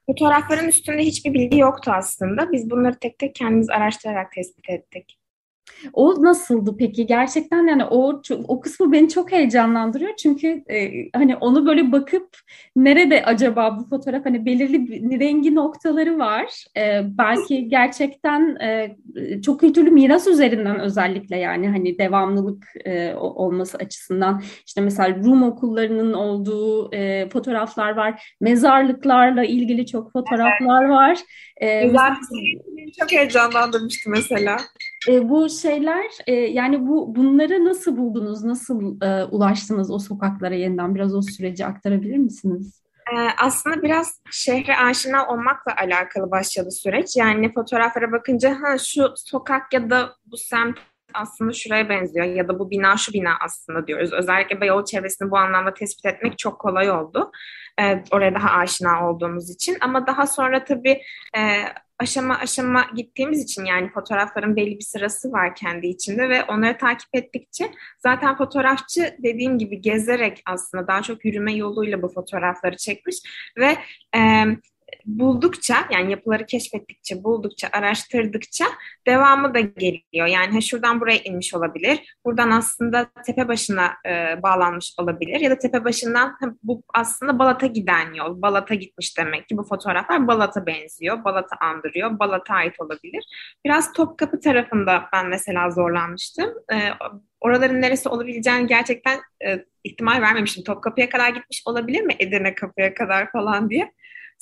Fotoğrafların 0.05 0.67
üstünde 0.67 1.01
hiçbir 1.01 1.33
bilgi 1.33 1.59
yoktu 1.59 1.91
aslında. 1.95 2.51
Biz 2.51 2.69
bunları 2.69 2.95
tek 2.99 3.19
tek 3.19 3.35
kendimiz 3.35 3.69
araştırarak 3.69 4.31
tespit 4.31 4.69
ettik. 4.69 5.20
O 5.93 6.23
nasıldı 6.23 6.75
peki? 6.79 7.05
Gerçekten 7.05 7.67
yani 7.67 7.85
o 7.85 8.21
o 8.47 8.61
kısmı 8.61 8.91
beni 8.91 9.09
çok 9.09 9.31
heyecanlandırıyor. 9.31 10.15
Çünkü 10.15 10.63
e, 10.69 10.91
hani 11.13 11.35
onu 11.35 11.65
böyle 11.65 11.91
bakıp 11.91 12.37
nerede 12.75 13.25
acaba 13.25 13.77
bu 13.79 13.89
fotoğraf 13.89 14.25
hani 14.25 14.45
belirli 14.45 14.87
bir 14.87 15.19
rengi 15.19 15.55
noktaları 15.55 16.19
var. 16.19 16.65
E, 16.77 17.01
belki 17.17 17.69
gerçekten 17.69 18.55
e, 18.55 18.95
çok 19.41 19.59
kültürlü 19.59 19.91
miras 19.91 20.27
üzerinden 20.27 20.79
özellikle 20.79 21.37
yani 21.37 21.67
hani 21.69 21.97
devamlılık 21.99 22.67
e, 22.85 23.15
olması 23.15 23.77
açısından 23.77 24.41
işte 24.65 24.81
mesela 24.81 25.15
Rum 25.23 25.43
okullarının 25.43 26.13
olduğu 26.13 26.93
e, 26.93 27.29
fotoğraflar 27.29 27.95
var. 27.95 28.35
Mezarlıklarla 28.41 29.43
ilgili 29.43 29.85
çok 29.85 30.11
fotoğraflar 30.11 30.85
var. 30.85 31.19
E, 31.57 31.85
Güzel 31.85 32.13
çok 32.99 33.11
heyecanlandırmıştı 33.11 34.09
mesela. 34.09 34.57
E, 35.07 35.29
bu 35.29 35.49
şeyler 35.49 36.05
e, 36.27 36.33
yani 36.33 36.87
bu 36.87 37.15
bunları 37.15 37.65
nasıl 37.65 37.97
buldunuz? 37.97 38.43
Nasıl 38.43 39.01
e, 39.01 39.23
ulaştınız 39.23 39.91
o 39.91 39.99
sokaklara 39.99 40.55
yeniden? 40.55 40.95
Biraz 40.95 41.15
o 41.15 41.21
süreci 41.21 41.65
aktarabilir 41.65 42.17
misiniz? 42.17 42.81
Ee, 43.11 43.29
aslında 43.37 43.83
biraz 43.83 44.21
şehre 44.31 44.77
aşina 44.77 45.27
olmakla 45.27 45.75
alakalı 45.77 46.31
başladı 46.31 46.71
süreç. 46.71 47.17
Yani 47.17 47.53
fotoğraflara 47.53 48.11
bakınca 48.11 48.61
ha 48.61 48.77
şu 48.77 49.13
sokak 49.15 49.73
ya 49.73 49.89
da 49.89 50.15
bu 50.25 50.37
semt 50.37 50.77
aslında 51.13 51.53
şuraya 51.53 51.89
benziyor 51.89 52.25
ya 52.25 52.47
da 52.47 52.59
bu 52.59 52.71
bina 52.71 52.97
şu 52.97 53.13
bina 53.13 53.31
aslında 53.45 53.87
diyoruz. 53.87 54.13
Özellikle 54.13 54.61
Beyoğlu 54.61 54.85
çevresini 54.85 55.31
bu 55.31 55.37
anlamda 55.37 55.73
tespit 55.73 56.05
etmek 56.05 56.39
çok 56.39 56.59
kolay 56.59 56.91
oldu. 56.91 57.31
Ee, 57.81 58.03
oraya 58.11 58.35
daha 58.35 58.49
aşina 58.49 59.09
olduğumuz 59.09 59.49
için. 59.49 59.77
Ama 59.81 60.07
daha 60.07 60.27
sonra 60.27 60.63
tabii 60.63 61.01
e, 61.37 61.41
aşama 62.01 62.37
aşama 62.37 62.85
gittiğimiz 62.95 63.43
için 63.43 63.65
yani 63.65 63.89
fotoğrafların 63.89 64.55
belli 64.55 64.75
bir 64.75 64.83
sırası 64.83 65.31
var 65.31 65.55
kendi 65.55 65.87
içinde 65.87 66.29
ve 66.29 66.43
onları 66.43 66.77
takip 66.77 67.09
ettikçe 67.13 67.71
zaten 67.99 68.37
fotoğrafçı 68.37 69.15
dediğim 69.23 69.57
gibi 69.57 69.81
gezerek 69.81 70.41
aslında 70.45 70.87
daha 70.87 71.01
çok 71.01 71.25
yürüme 71.25 71.53
yoluyla 71.53 72.01
bu 72.01 72.07
fotoğrafları 72.07 72.77
çekmiş 72.77 73.15
ve 73.57 73.77
e, 74.15 74.45
buldukça 75.05 75.75
yani 75.91 76.11
yapıları 76.11 76.45
keşfettikçe, 76.45 77.23
buldukça, 77.23 77.69
araştırdıkça 77.71 78.65
devamı 79.07 79.53
da 79.53 79.59
geliyor. 79.59 80.27
Yani 80.27 80.53
ha 80.53 80.61
şuradan 80.61 81.01
buraya 81.01 81.17
inmiş 81.17 81.53
olabilir. 81.53 82.15
Buradan 82.25 82.49
aslında 82.51 83.07
tepe 83.25 83.47
başına 83.47 83.91
e, 84.07 84.43
bağlanmış 84.43 84.93
olabilir. 84.97 85.39
Ya 85.39 85.51
da 85.51 85.57
tepe 85.57 85.85
başından 85.85 86.37
bu 86.63 86.83
aslında 86.93 87.39
Balat'a 87.39 87.67
giden 87.67 88.13
yol. 88.13 88.41
Balat'a 88.41 88.75
gitmiş 88.75 89.17
demek 89.17 89.49
ki 89.49 89.57
bu 89.57 89.63
fotoğraflar 89.63 90.27
Balat'a 90.27 90.65
benziyor. 90.65 91.23
Balat'a 91.23 91.65
andırıyor. 91.65 92.19
Balat'a 92.19 92.53
ait 92.53 92.79
olabilir. 92.79 93.23
Biraz 93.65 93.93
Topkapı 93.93 94.39
tarafında 94.39 95.09
ben 95.13 95.27
mesela 95.27 95.71
zorlanmıştım. 95.71 96.49
E, 96.73 96.77
oraların 97.41 97.81
neresi 97.81 98.09
olabileceğini 98.09 98.67
gerçekten 98.67 99.19
e, 99.45 99.65
ihtimal 99.83 100.21
vermemiştim. 100.21 100.63
Topkapı'ya 100.63 101.09
kadar 101.09 101.29
gitmiş 101.29 101.63
olabilir 101.65 102.01
mi? 102.01 102.15
Edirne 102.19 102.55
kapıya 102.55 102.93
kadar 102.93 103.31
falan 103.31 103.69
diye. 103.69 103.91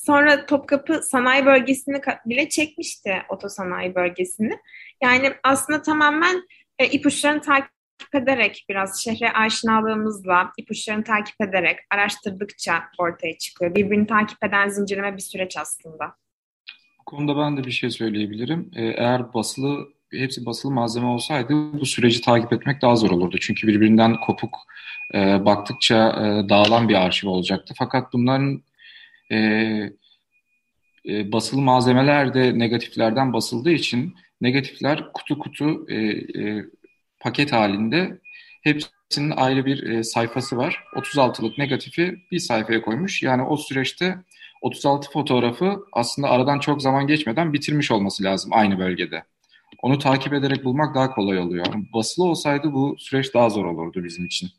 Sonra 0.06 0.46
Topkapı 0.46 1.02
sanayi 1.04 1.46
bölgesini 1.46 2.02
bile 2.26 2.50
çekmişti 2.50 3.14
otosanayi 3.30 3.96
bölgesini. 3.96 4.60
Yani 5.04 5.34
aslında 5.44 5.82
tamamen 5.82 6.44
e, 6.80 6.88
ipuçlarını 6.88 7.42
takip 7.42 7.72
ederek 8.14 8.66
biraz 8.70 9.04
şehre 9.04 9.32
aşinalığımızla 9.32 10.52
ipuçlarını 10.58 11.04
takip 11.04 11.42
ederek 11.42 11.80
araştırdıkça 11.92 12.84
ortaya 12.98 13.38
çıkıyor. 13.38 13.76
Birbirini 13.76 14.08
takip 14.08 14.44
eden 14.44 14.70
zincirleme 14.70 15.16
bir 15.16 15.22
süreç 15.22 15.58
aslında. 15.58 16.16
Bu 17.00 17.06
konuda 17.06 17.38
ben 17.38 17.58
de 17.58 17.64
bir 17.64 17.72
şey 17.72 17.90
söyleyebilirim. 17.90 18.72
E, 18.76 18.86
eğer 18.86 19.34
basılı 19.34 19.88
hepsi 20.12 20.46
basılı 20.46 20.72
malzeme 20.72 21.08
olsaydı 21.08 21.54
bu 21.74 21.86
süreci 21.86 22.22
takip 22.22 22.54
etmek 22.54 22.82
daha 22.82 22.96
zor 22.96 23.12
olurdu. 23.12 23.38
Çünkü 23.42 23.68
birbirinden 23.68 24.20
kopuk 24.20 24.58
e, 25.14 25.46
baktıkça 25.46 26.10
e, 26.10 26.50
dağılan 26.50 26.90
bir 26.90 26.96
arşiv 26.96 27.30
olacaktı. 27.30 27.74
Fakat 27.78 28.14
bunların 28.14 28.64
e, 29.32 29.38
e, 31.06 31.32
basılı 31.32 31.62
malzemeler 31.62 32.34
de 32.34 32.60
negatiflerden 32.60 33.34
basıldığı 33.34 33.72
için 33.72 34.16
negatifler 34.42 35.14
kutu 35.14 35.40
kutu 35.40 35.86
e, 35.90 35.96
e, 35.96 36.66
paket 37.20 37.52
halinde 37.52 38.20
hepsinin 38.64 39.32
ayrı 39.32 39.66
bir 39.66 39.84
e, 39.84 40.04
sayfası 40.04 40.58
var. 40.58 40.84
36'lık 40.96 41.58
negatifi 41.58 42.16
bir 42.32 42.40
sayfaya 42.40 42.82
koymuş. 42.82 43.24
Yani 43.24 43.44
o 43.44 43.58
süreçte 43.58 44.18
36 44.62 45.12
fotoğrafı 45.12 45.80
aslında 45.94 46.30
aradan 46.30 46.60
çok 46.60 46.82
zaman 46.82 47.08
geçmeden 47.08 47.54
bitirmiş 47.54 47.92
olması 47.92 48.24
lazım 48.24 48.52
aynı 48.54 48.80
bölgede. 48.80 49.24
Onu 49.82 50.00
takip 50.00 50.34
ederek 50.34 50.64
bulmak 50.64 50.96
daha 50.96 51.12
kolay 51.12 51.40
oluyor. 51.40 51.66
Basılı 51.94 52.26
olsaydı 52.26 52.74
bu 52.74 52.96
süreç 53.00 53.34
daha 53.34 53.50
zor 53.50 53.66
olurdu 53.66 54.04
bizim 54.04 54.26
için 54.26 54.50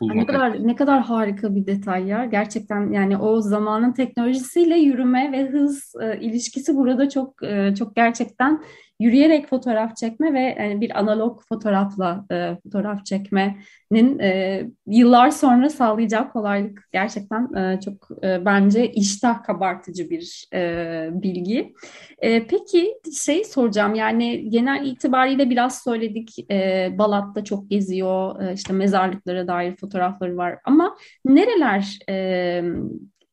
ne 0.00 0.26
kadar 0.26 0.66
ne 0.66 0.76
kadar 0.76 1.02
harika 1.02 1.54
bir 1.54 1.66
detay 1.66 2.06
ya. 2.06 2.24
Gerçekten 2.24 2.92
yani 2.92 3.16
o 3.16 3.40
zamanın 3.40 3.92
teknolojisiyle 3.92 4.78
yürüme 4.78 5.32
ve 5.32 5.48
hız 5.48 5.92
e, 6.02 6.20
ilişkisi 6.20 6.76
burada 6.76 7.08
çok 7.08 7.42
e, 7.42 7.74
çok 7.74 7.96
gerçekten 7.96 8.62
yürüyerek 8.98 9.48
fotoğraf 9.48 9.96
çekme 9.96 10.32
ve 10.34 10.56
yani 10.58 10.80
bir 10.80 10.98
analog 10.98 11.42
fotoğrafla 11.48 12.24
e, 12.32 12.56
fotoğraf 12.62 13.06
çekmenin 13.06 14.18
e, 14.18 14.62
yıllar 14.86 15.30
sonra 15.30 15.70
sağlayacağı 15.70 16.30
kolaylık 16.32 16.88
gerçekten 16.92 17.54
e, 17.54 17.80
çok 17.80 18.08
e, 18.24 18.44
bence 18.44 18.92
iştah 18.92 19.42
kabartıcı 19.42 20.10
bir 20.10 20.48
e, 20.54 21.08
bilgi. 21.12 21.74
E, 22.18 22.46
peki 22.46 22.94
şey 23.22 23.44
soracağım 23.44 23.94
yani 23.94 24.50
genel 24.50 24.86
itibariyle 24.86 25.50
biraz 25.50 25.82
söyledik 25.82 26.50
e, 26.50 26.88
Balat'ta 26.98 27.44
çok 27.44 27.70
geziyor 27.70 28.42
e, 28.42 28.54
işte 28.54 28.72
mezarlıklara 28.72 29.48
dair 29.48 29.76
fotoğrafları 29.76 30.36
var 30.36 30.58
ama 30.64 30.96
nereler 31.24 31.98
e, 32.08 32.62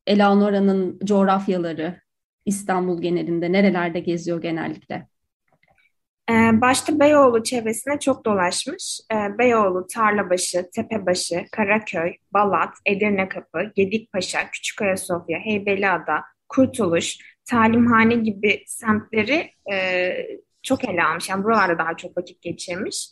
Eleanora'nın 0.07 0.99
coğrafyaları 1.05 2.01
İstanbul 2.45 3.01
genelinde 3.01 3.51
nerelerde 3.51 3.99
geziyor 3.99 4.41
genellikle? 4.41 5.07
Ee, 6.29 6.61
başta 6.61 6.99
Beyoğlu 6.99 7.43
çevresine 7.43 7.99
çok 7.99 8.25
dolaşmış. 8.25 8.99
Ee, 9.13 9.37
Beyoğlu, 9.37 9.87
Tarlabaşı, 9.87 10.69
Tepebaşı, 10.75 11.45
Karaköy, 11.51 12.13
Balat, 12.33 12.73
Edirnekapı, 12.85 13.71
Gedikpaşa, 13.75 14.51
Küçük 14.51 14.81
Ayasofya, 14.81 15.39
Heybeliada, 15.39 16.21
Kurtuluş, 16.49 17.17
Talimhane 17.49 18.15
gibi 18.15 18.63
semtleri 18.67 19.51
e, 19.73 20.11
çok 20.63 20.89
ele 20.89 21.03
almış. 21.03 21.29
Yani 21.29 21.43
buralarda 21.43 21.77
daha 21.77 21.97
çok 21.97 22.17
vakit 22.17 22.41
geçirmiş. 22.41 23.07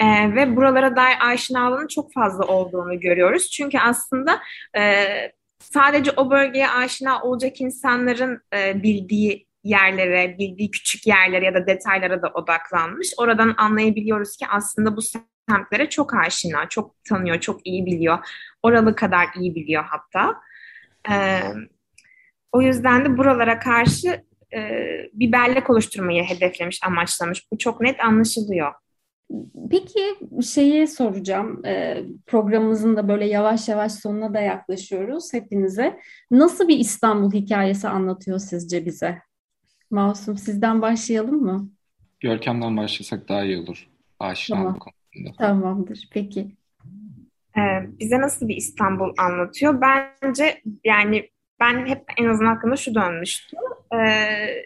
Ee, 0.00 0.34
ve 0.34 0.56
buralara 0.56 0.96
dair 0.96 1.16
aşinalığının 1.20 1.86
çok 1.86 2.12
fazla 2.12 2.46
olduğunu 2.46 3.00
görüyoruz. 3.00 3.50
Çünkü 3.50 3.78
aslında 3.78 4.40
e, 4.76 5.04
sadece 5.58 6.10
o 6.16 6.30
bölgeye 6.30 6.68
aşina 6.68 7.22
olacak 7.22 7.60
insanların 7.60 8.42
e, 8.54 8.82
bildiği 8.82 9.46
yerlere, 9.64 10.38
bildiği 10.38 10.70
küçük 10.70 11.06
yerlere 11.06 11.44
ya 11.44 11.54
da 11.54 11.66
detaylara 11.66 12.22
da 12.22 12.28
odaklanmış. 12.28 13.12
Oradan 13.18 13.54
anlayabiliyoruz 13.58 14.36
ki 14.36 14.46
aslında 14.50 14.96
bu 14.96 15.00
semtlere 15.48 15.88
çok 15.88 16.14
aşina, 16.14 16.68
çok 16.68 17.04
tanıyor, 17.04 17.40
çok 17.40 17.66
iyi 17.66 17.86
biliyor. 17.86 18.18
Oralı 18.62 18.94
kadar 18.94 19.26
iyi 19.36 19.54
biliyor 19.54 19.84
hatta. 19.84 20.40
Ee, 21.10 21.40
o 22.52 22.62
yüzden 22.62 23.04
de 23.04 23.18
buralara 23.18 23.58
karşı 23.58 24.24
e, 24.54 24.86
bir 25.12 25.32
bellek 25.32 25.70
oluşturmayı 25.70 26.24
hedeflemiş, 26.24 26.80
amaçlamış. 26.84 27.52
Bu 27.52 27.58
çok 27.58 27.80
net 27.80 28.00
anlaşılıyor. 28.00 28.72
Peki 29.70 30.00
şeyi 30.42 30.88
soracağım. 30.88 31.62
Ee, 31.66 32.04
programımızın 32.26 32.96
da 32.96 33.08
böyle 33.08 33.26
yavaş 33.26 33.68
yavaş 33.68 33.92
sonuna 33.92 34.34
da 34.34 34.40
yaklaşıyoruz 34.40 35.32
hepinize. 35.32 36.00
Nasıl 36.30 36.68
bir 36.68 36.78
İstanbul 36.78 37.32
hikayesi 37.32 37.88
anlatıyor 37.88 38.38
sizce 38.38 38.86
bize? 38.86 39.18
Masum 39.90 40.38
sizden 40.38 40.82
başlayalım 40.82 41.42
mı? 41.42 41.70
Görkem'den 42.20 42.76
başlasak 42.76 43.28
daha 43.28 43.44
iyi 43.44 43.58
olur. 43.58 43.88
Aşina 44.20 44.56
Tamam. 44.56 44.78
konusunda. 44.78 45.36
Tamamdır. 45.38 46.08
Peki. 46.12 46.56
Ee, 47.56 47.60
bize 47.98 48.20
nasıl 48.20 48.48
bir 48.48 48.56
İstanbul 48.56 49.14
anlatıyor? 49.18 49.80
Bence 49.80 50.62
yani 50.84 51.30
ben 51.60 51.86
hep 51.86 52.04
en 52.18 52.24
azından 52.24 52.56
aklımda 52.56 52.76
şu 52.76 52.94
dönmüştü. 52.94 53.56
Ee, 53.94 54.64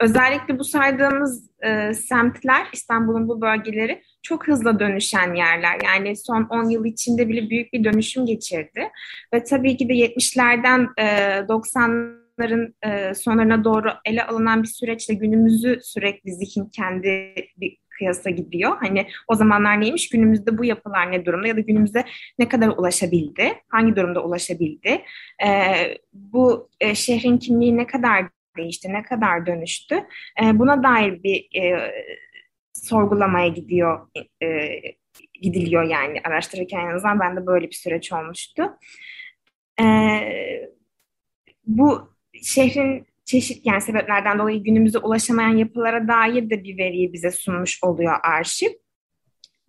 özellikle 0.00 0.58
bu 0.58 0.64
saydığımız 0.64 1.50
e, 1.64 1.94
semtler, 1.94 2.66
İstanbul'un 2.72 3.28
bu 3.28 3.40
bölgeleri 3.40 4.02
çok 4.22 4.48
hızlı 4.48 4.78
dönüşen 4.80 5.34
yerler. 5.34 5.80
Yani 5.84 6.16
son 6.16 6.46
10 6.50 6.68
yıl 6.70 6.84
içinde 6.84 7.28
bile 7.28 7.50
büyük 7.50 7.72
bir 7.72 7.84
dönüşüm 7.84 8.26
geçirdi. 8.26 8.88
Ve 9.34 9.44
tabii 9.44 9.76
ki 9.76 9.88
de 9.88 9.92
70'lerden 9.92 10.88
e, 10.98 11.48
90'ların 12.38 12.74
e, 12.82 13.14
sonlarına 13.14 13.64
doğru 13.64 13.88
ele 14.04 14.24
alınan 14.24 14.62
bir 14.62 14.68
süreçle 14.68 15.14
günümüzü 15.14 15.80
sürekli 15.82 16.32
zihin 16.32 16.64
kendi 16.64 17.34
bir 17.56 17.76
kıyasa 17.98 18.30
gidiyor. 18.30 18.76
Hani 18.80 19.06
o 19.28 19.34
zamanlar 19.34 19.80
neymiş, 19.80 20.08
günümüzde 20.08 20.58
bu 20.58 20.64
yapılar 20.64 21.12
ne 21.12 21.26
durumda 21.26 21.48
ya 21.48 21.56
da 21.56 21.60
günümüzde 21.60 22.04
ne 22.38 22.48
kadar 22.48 22.68
ulaşabildi, 22.68 23.52
hangi 23.68 23.96
durumda 23.96 24.24
ulaşabildi, 24.24 25.02
e, 25.44 25.48
bu 26.12 26.70
e, 26.80 26.94
şehrin 26.94 27.38
kimliği 27.38 27.76
ne 27.76 27.86
kadar 27.86 28.24
değişti, 28.56 28.92
ne 28.92 29.02
kadar 29.02 29.46
dönüştü, 29.46 29.94
e, 30.42 30.58
buna 30.58 30.82
dair 30.82 31.22
bir 31.22 31.60
e, 31.62 31.92
sorgulamaya 32.72 33.48
gidiyor, 33.48 34.08
e, 34.42 34.78
gidiliyor 35.42 35.82
yani 35.82 36.20
araştırırken 36.24 36.80
en 36.80 36.94
azından. 36.94 37.20
Bende 37.20 37.46
böyle 37.46 37.66
bir 37.66 37.74
süreç 37.74 38.12
olmuştu. 38.12 38.62
E, 39.80 39.84
bu 41.66 42.15
şehrin 42.42 43.06
çeşit 43.24 43.66
yani 43.66 43.80
sebeplerden 43.80 44.38
dolayı 44.38 44.64
günümüze 44.64 44.98
ulaşamayan 44.98 45.56
yapılara 45.56 46.08
dair 46.08 46.50
de 46.50 46.64
bir 46.64 46.78
veriyi 46.78 47.12
bize 47.12 47.30
sunmuş 47.30 47.78
oluyor 47.82 48.16
arşiv. 48.22 48.70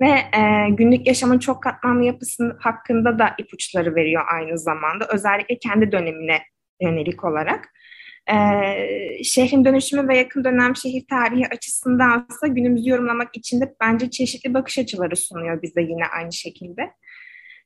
Ve 0.02 0.10
e, 0.10 0.70
günlük 0.70 1.08
yaşamın 1.08 1.40
çok 1.40 1.64
katmanlı 1.64 2.04
yapısı 2.04 2.58
hakkında 2.60 3.20
da 3.20 3.36
ipuçları 3.38 3.96
veriyor 3.96 4.24
aynı 4.34 4.58
zamanda. 4.58 5.08
Özellikle 5.14 5.58
kendi 5.60 5.92
dönemine 5.92 6.40
yönelik 6.82 7.24
olarak. 7.24 7.70
E, 8.30 8.36
şehrin 9.24 9.66
dönüşümü 9.66 10.08
ve 10.08 10.18
yakın 10.18 10.44
dönem 10.44 10.76
şehir 10.76 11.04
tarihi 11.10 11.48
açısındansa 11.48 12.48
günümüzü 12.48 12.90
yorumlamak 12.90 13.38
için 13.38 13.62
de 13.62 13.76
bence 13.82 14.10
çeşitli 14.10 14.54
bakış 14.54 14.80
açıları 14.80 15.16
sunuyor 15.16 15.62
bize 15.62 15.82
yine 15.82 16.06
aynı 16.18 16.34
şekilde 16.34 16.92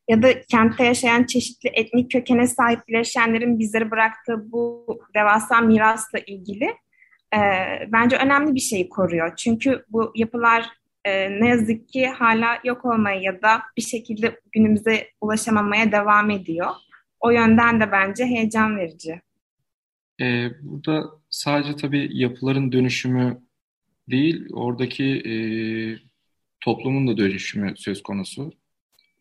ya 0.10 0.22
da 0.22 0.42
kentte 0.42 0.84
yaşayan 0.84 1.24
çeşitli 1.24 1.70
etnik 1.74 2.12
kökene 2.12 2.48
sahip 2.48 2.88
bileşenlerin 2.88 3.60
bizlere 3.60 3.92
bıraktığı 3.92 4.52
bu 4.52 4.86
devasa 5.16 5.62
mirasla 5.62 6.20
ilgili 6.20 6.66
e, 7.34 7.40
bence 7.88 8.18
önemli 8.18 8.56
bir 8.56 8.60
şeyi 8.60 8.90
koruyor. 8.90 9.36
Çünkü 9.36 9.86
bu 9.90 10.12
yapılar 10.16 10.70
e, 11.06 11.42
ne 11.42 11.48
yazık 11.48 11.90
ki 11.90 12.08
hala 12.08 12.60
yok 12.64 12.86
olmaya 12.86 13.22
ya 13.22 13.42
da 13.42 13.62
bir 13.78 13.82
şekilde 13.82 14.40
günümüze 14.52 15.08
ulaşamamaya 15.22 15.92
devam 15.92 16.30
ediyor. 16.30 16.70
O 17.20 17.32
yönden 17.32 17.80
de 17.80 17.92
bence 17.92 18.26
heyecan 18.26 18.78
verici. 18.78 19.22
Ee, 20.22 20.50
burada 20.62 21.12
sadece 21.30 21.76
tabii 21.76 22.10
yapıların 22.14 22.72
dönüşümü 22.72 23.42
değil, 24.10 24.48
oradaki 24.54 25.04
e, 25.04 25.34
toplumun 26.60 27.08
da 27.08 27.18
dönüşümü 27.18 27.74
söz 27.78 28.04
konusu. 28.04 28.52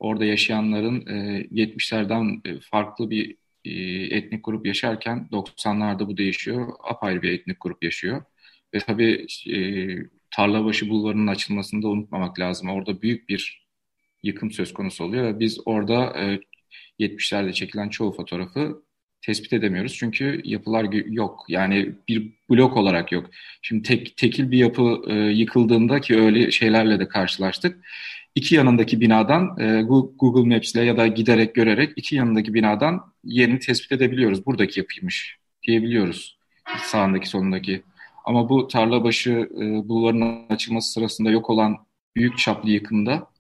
Orada 0.01 0.25
yaşayanların 0.25 1.07
e, 1.07 1.47
70'lerden 1.51 2.43
e, 2.45 2.61
farklı 2.61 3.11
bir 3.11 3.37
e, 3.65 3.71
etnik 4.17 4.45
grup 4.45 4.67
yaşarken 4.67 5.29
90'larda 5.33 6.09
bu 6.09 6.17
değişiyor. 6.17 6.69
Apayrı 6.91 7.23
bir 7.23 7.33
etnik 7.33 7.57
grup 7.61 7.85
yaşıyor. 7.85 8.23
Ve 8.75 8.79
tabii 8.79 9.27
e, 9.51 9.59
Tarlabaşı 10.31 10.89
Bulvarı'nın 10.91 11.27
açılmasını 11.27 11.83
da 11.83 11.89
unutmamak 11.89 12.39
lazım. 12.41 12.69
Orada 12.69 13.03
büyük 13.03 13.29
bir 13.29 13.67
yıkım 14.23 14.51
söz 14.51 14.75
konusu 14.75 15.05
oluyor 15.05 15.25
ve 15.25 15.41
biz 15.41 15.61
orada 15.65 16.21
e, 16.21 16.41
70'lerde 16.99 17.53
çekilen 17.53 17.89
çoğu 17.89 18.13
fotoğrafı 18.13 18.83
tespit 19.23 19.53
edemiyoruz. 19.53 19.97
Çünkü 19.99 20.41
yapılar 20.45 20.93
yok. 20.93 21.45
Yani 21.49 21.93
bir 22.09 22.33
blok 22.51 22.77
olarak 22.77 23.13
yok. 23.13 23.31
Şimdi 23.63 23.83
tek 23.83 24.17
tekil 24.17 24.51
bir 24.51 24.59
yapı 24.59 25.03
e, 25.09 25.15
yıkıldığında 25.15 26.01
ki 26.01 26.21
öyle 26.21 26.51
şeylerle 26.51 26.99
de 27.01 27.09
karşılaştık. 27.09 27.85
İki 28.35 28.55
yanındaki 28.55 29.01
binadan 29.01 29.61
e, 29.61 29.83
Google 29.83 30.55
Maps 30.55 30.75
ile 30.75 30.85
ya 30.85 30.97
da 30.97 31.07
giderek 31.07 31.55
görerek 31.55 31.93
iki 31.97 32.17
yanındaki 32.17 32.55
binadan 32.55 33.13
yerini 33.25 33.59
tespit 33.59 33.93
edebiliyoruz. 33.93 34.47
Buradaki 34.47 34.81
yapıymış 34.81 35.39
diyebiliyoruz. 35.63 36.39
Sağındaki 36.83 37.29
solundaki. 37.29 37.83
Ama 38.25 38.49
bu 38.49 38.69
Tarlabaşı 38.69 39.31
e, 39.31 39.89
bulvarının 39.89 40.47
açılması 40.49 40.93
sırasında 40.93 41.31
yok 41.31 41.51
olan 41.51 41.77
büyük 42.17 42.39
çaplı 42.39 42.71
yıkımda 42.71 43.31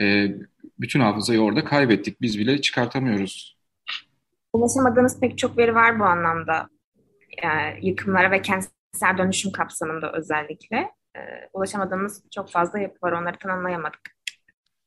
e, 0.00 0.34
bütün 0.80 1.00
hafızayı 1.00 1.40
orada 1.40 1.64
kaybettik. 1.64 2.20
Biz 2.20 2.38
bile 2.38 2.60
çıkartamıyoruz. 2.60 3.56
Ulaşamadığımız 4.52 5.20
pek 5.20 5.38
çok 5.38 5.58
veri 5.58 5.74
var 5.74 6.00
bu 6.00 6.04
anlamda. 6.04 6.68
Yani 7.42 7.86
yıkımlara 7.86 8.30
ve 8.30 8.42
kentsel 8.42 9.18
dönüşüm 9.18 9.52
kapsamında 9.52 10.12
özellikle. 10.12 10.90
E, 11.16 11.20
ulaşamadığımız 11.52 12.22
çok 12.30 12.50
fazla 12.50 12.78
yapı 12.78 13.06
var. 13.06 13.12
Onları 13.12 13.38
tanımlayamadık. 13.38 14.00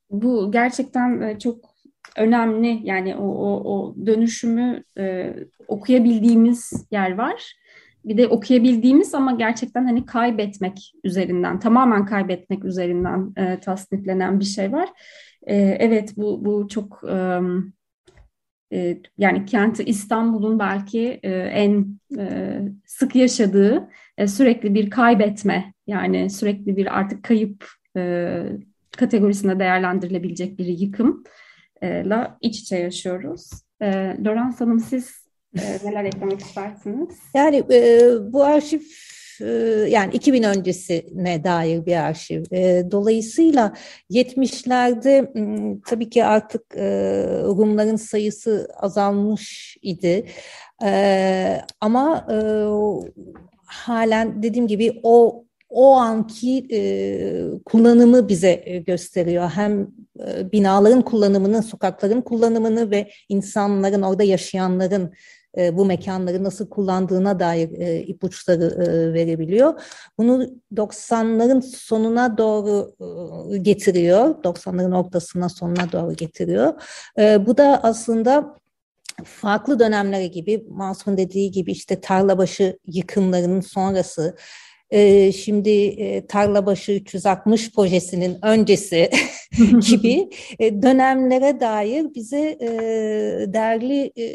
Bu 0.10 0.52
gerçekten 0.52 1.22
e, 1.22 1.40
çok 1.40 1.74
önemli. 2.18 2.80
Yani 2.84 3.16
o, 3.16 3.26
o, 3.26 3.76
o 3.76 3.96
dönüşümü 4.06 4.84
e, 4.98 5.36
okuyabildiğimiz 5.68 6.88
yer 6.92 7.18
var. 7.18 7.54
Bir 8.06 8.18
de 8.18 8.28
okuyabildiğimiz 8.28 9.16
ama 9.16 9.32
gerçekten 9.32 9.86
hani 9.86 10.06
kaybetmek 10.06 10.94
üzerinden, 11.04 11.60
tamamen 11.60 12.06
kaybetmek 12.06 12.66
üzerinden 12.66 13.34
e, 13.38 13.60
tasniflenen 13.60 14.40
bir 14.40 14.46
şey 14.46 14.72
var. 14.72 14.90
E, 15.48 15.56
evet 15.58 16.14
bu 16.18 16.46
bu 16.46 16.68
çok 16.68 17.02
e, 17.10 17.40
yani 19.18 19.46
kenti 19.46 19.84
İstanbul'un 19.84 20.60
belki 20.60 21.20
e, 21.24 21.32
en 21.32 22.00
e, 22.20 22.60
sık 22.86 23.16
yaşadığı 23.16 23.90
e, 24.18 24.28
sürekli 24.28 24.74
bir 24.74 24.90
kaybetme 24.90 25.74
yani 25.88 26.30
sürekli 26.30 26.78
bir 26.78 27.00
artık 27.00 27.24
kayıp 27.24 27.66
e, 27.98 28.44
kategorisinde 28.98 29.60
değerlendirilebilecek 29.60 30.60
bir 30.60 30.66
yıkımla 30.66 32.38
iç 32.42 32.60
içe 32.60 32.78
yaşıyoruz. 32.78 33.50
E, 33.82 34.18
Lorenz 34.26 34.62
Hanım 34.62 34.80
siz 34.80 35.24
e, 35.58 35.62
neler 35.84 36.06
eklemek 36.06 36.40
istersiniz? 36.40 37.20
Yani 37.34 37.64
e, 37.72 38.02
bu 38.34 38.44
arşiv 38.44 38.80
e, 38.80 38.84
yani 39.90 40.14
2000 40.14 40.44
öncesine 40.44 41.44
dair 41.44 41.86
bir 41.86 41.96
arşiv. 41.96 42.44
E, 42.52 42.92
dolayısıyla 42.92 43.74
70'lerde 44.12 45.28
tabii 45.88 46.10
ki 46.10 46.26
artık 46.26 46.62
e, 46.76 46.84
Rumların 47.44 47.96
sayısı 47.96 48.68
azalmış 48.78 49.78
idi. 49.82 50.26
Ama 51.82 52.28
halen 53.66 54.44
dediğim 54.44 54.68
gibi 54.68 55.00
o 55.04 55.44
o 55.74 55.96
anki 55.96 56.68
e, 56.72 56.80
kullanımı 57.66 58.30
bize 58.30 58.84
gösteriyor. 58.88 59.50
Hem 59.50 59.88
e, 60.28 60.52
binaların 60.52 61.02
kullanımını, 61.02 61.64
sokakların 61.64 62.22
kullanımını 62.22 62.92
ve 62.92 63.10
insanların 63.30 64.02
orada 64.02 64.24
yaşayanların 64.24 65.14
e, 65.58 65.78
bu 65.78 65.86
mekanları 65.86 66.44
nasıl 66.44 66.70
kullandığına 66.70 67.40
dair 67.40 67.70
e, 67.80 68.02
ipuçları 68.02 68.66
e, 68.66 69.14
verebiliyor. 69.14 69.82
Bunu 70.18 70.48
90'ların 70.76 71.62
sonuna 71.62 72.38
doğru 72.38 72.96
e, 73.54 73.58
getiriyor. 73.58 74.44
90'ların 74.44 74.96
ortasına 74.96 75.50
sonuna 75.50 75.92
doğru 75.92 76.14
getiriyor. 76.14 76.74
Bu 77.18 77.58
da 77.58 77.80
aslında 77.84 78.56
farklı 79.26 79.80
dönemlere 79.80 80.28
gibi 80.28 80.66
Masum'un 80.70 81.18
dediği 81.18 81.52
gibi 81.52 81.72
işte 81.72 82.02
tarlabaşı 82.02 82.80
yıkımlarının 82.88 83.62
sonrası 83.62 84.36
e, 84.94 85.32
şimdi 85.32 85.70
e, 85.70 86.28
Tarlabaşı 86.28 86.92
360 86.92 87.72
projesinin 87.72 88.38
öncesi 88.42 89.10
gibi 89.90 90.30
e, 90.60 90.82
dönemlere 90.82 91.60
dair 91.60 92.16
bize 92.16 92.58
e, 92.62 92.70
değerli 93.54 94.12
e, 94.18 94.26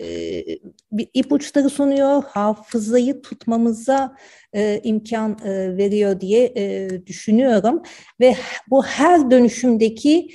bir 0.93 1.09
ipuçları 1.15 1.71
sunuyor, 1.71 2.23
hafızayı 2.25 3.23
tutmamıza 3.23 4.17
e, 4.55 4.81
imkan 4.85 5.39
e, 5.45 5.77
veriyor 5.77 6.21
diye 6.21 6.53
e, 6.57 6.89
düşünüyorum. 7.07 7.83
Ve 8.21 8.35
bu 8.71 8.85
her 8.85 9.31
dönüşümdeki 9.31 10.29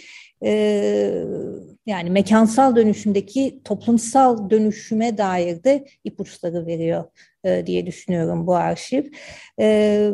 e, 0.44 0.52
yani 1.86 2.10
mekansal 2.10 2.76
dönüşümdeki 2.76 3.60
toplumsal 3.64 4.50
dönüşüme 4.50 5.18
dair 5.18 5.64
de 5.64 5.86
ipuçları 6.04 6.66
veriyor 6.66 7.04
e, 7.44 7.66
diye 7.66 7.86
düşünüyorum 7.86 8.48
bu 8.48 8.56
arşiv. 8.56 9.04
E, 9.60 10.10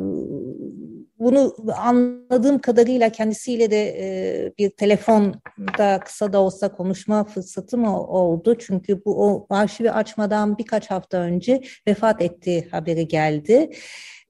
bunu 1.19 1.55
anladığım 1.77 2.59
kadarıyla 2.59 3.09
kendisiyle 3.09 3.71
de 3.71 3.95
e, 3.99 4.53
bir 4.57 4.69
telefonda 4.69 5.99
kısa 5.99 6.33
da 6.33 6.39
olsa 6.39 6.71
konuşma 6.71 7.23
fırsatım 7.23 7.83
oldu. 7.85 8.55
Çünkü 8.59 9.05
bu 9.05 9.27
o 9.27 9.47
arşivi 9.49 9.91
açmadan 9.91 10.57
birkaç 10.57 10.91
hafta 10.91 11.17
önce 11.17 11.61
vefat 11.87 12.21
ettiği 12.21 12.67
haberi 12.71 13.07
geldi. 13.07 13.69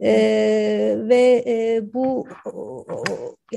E, 0.01 0.11
ve 0.97 1.43
e, 1.47 1.81
bu 1.93 2.27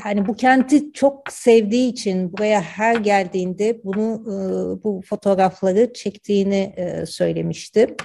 yani 0.04 0.26
bu 0.26 0.34
kenti 0.34 0.92
çok 0.92 1.32
sevdiği 1.32 1.92
için 1.92 2.32
buraya 2.32 2.62
her 2.62 2.96
geldiğinde 2.96 3.80
bunu 3.84 4.22
e, 4.26 4.34
bu 4.84 5.00
fotoğrafları 5.04 5.92
çektiğini 5.92 6.74
e, 6.76 7.06
söylemişti. 7.06 7.96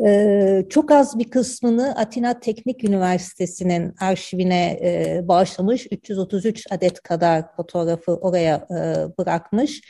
Ee, 0.00 0.66
çok 0.70 0.90
az 0.90 1.18
bir 1.18 1.30
kısmını 1.30 1.94
Atina 1.96 2.40
Teknik 2.40 2.84
Üniversitesi'nin 2.84 3.94
arşivine 4.00 4.78
e, 4.82 5.20
bağışlamış. 5.28 5.86
333 5.90 6.66
adet 6.70 7.02
kadar 7.02 7.56
fotoğrafı 7.56 8.12
oraya 8.12 8.56
e, 8.56 8.76
bırakmış. 9.18 9.80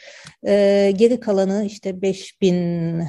E, 0.46 0.92
geri 0.96 1.20
kalanı 1.20 1.64
işte 1.64 2.02
5000 2.02 3.04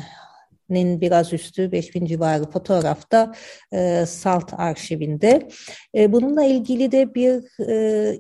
nin 0.70 1.02
biraz 1.02 1.34
üstü 1.34 1.72
5000 1.72 2.06
civarı 2.06 2.52
fotoğrafta 2.52 3.34
e, 3.72 4.06
SALT 4.06 4.54
arşivinde. 4.58 5.48
E, 5.96 6.12
bununla 6.12 6.44
ilgili 6.44 6.92
de 6.92 7.14
bir 7.16 7.44
e, 7.70 8.20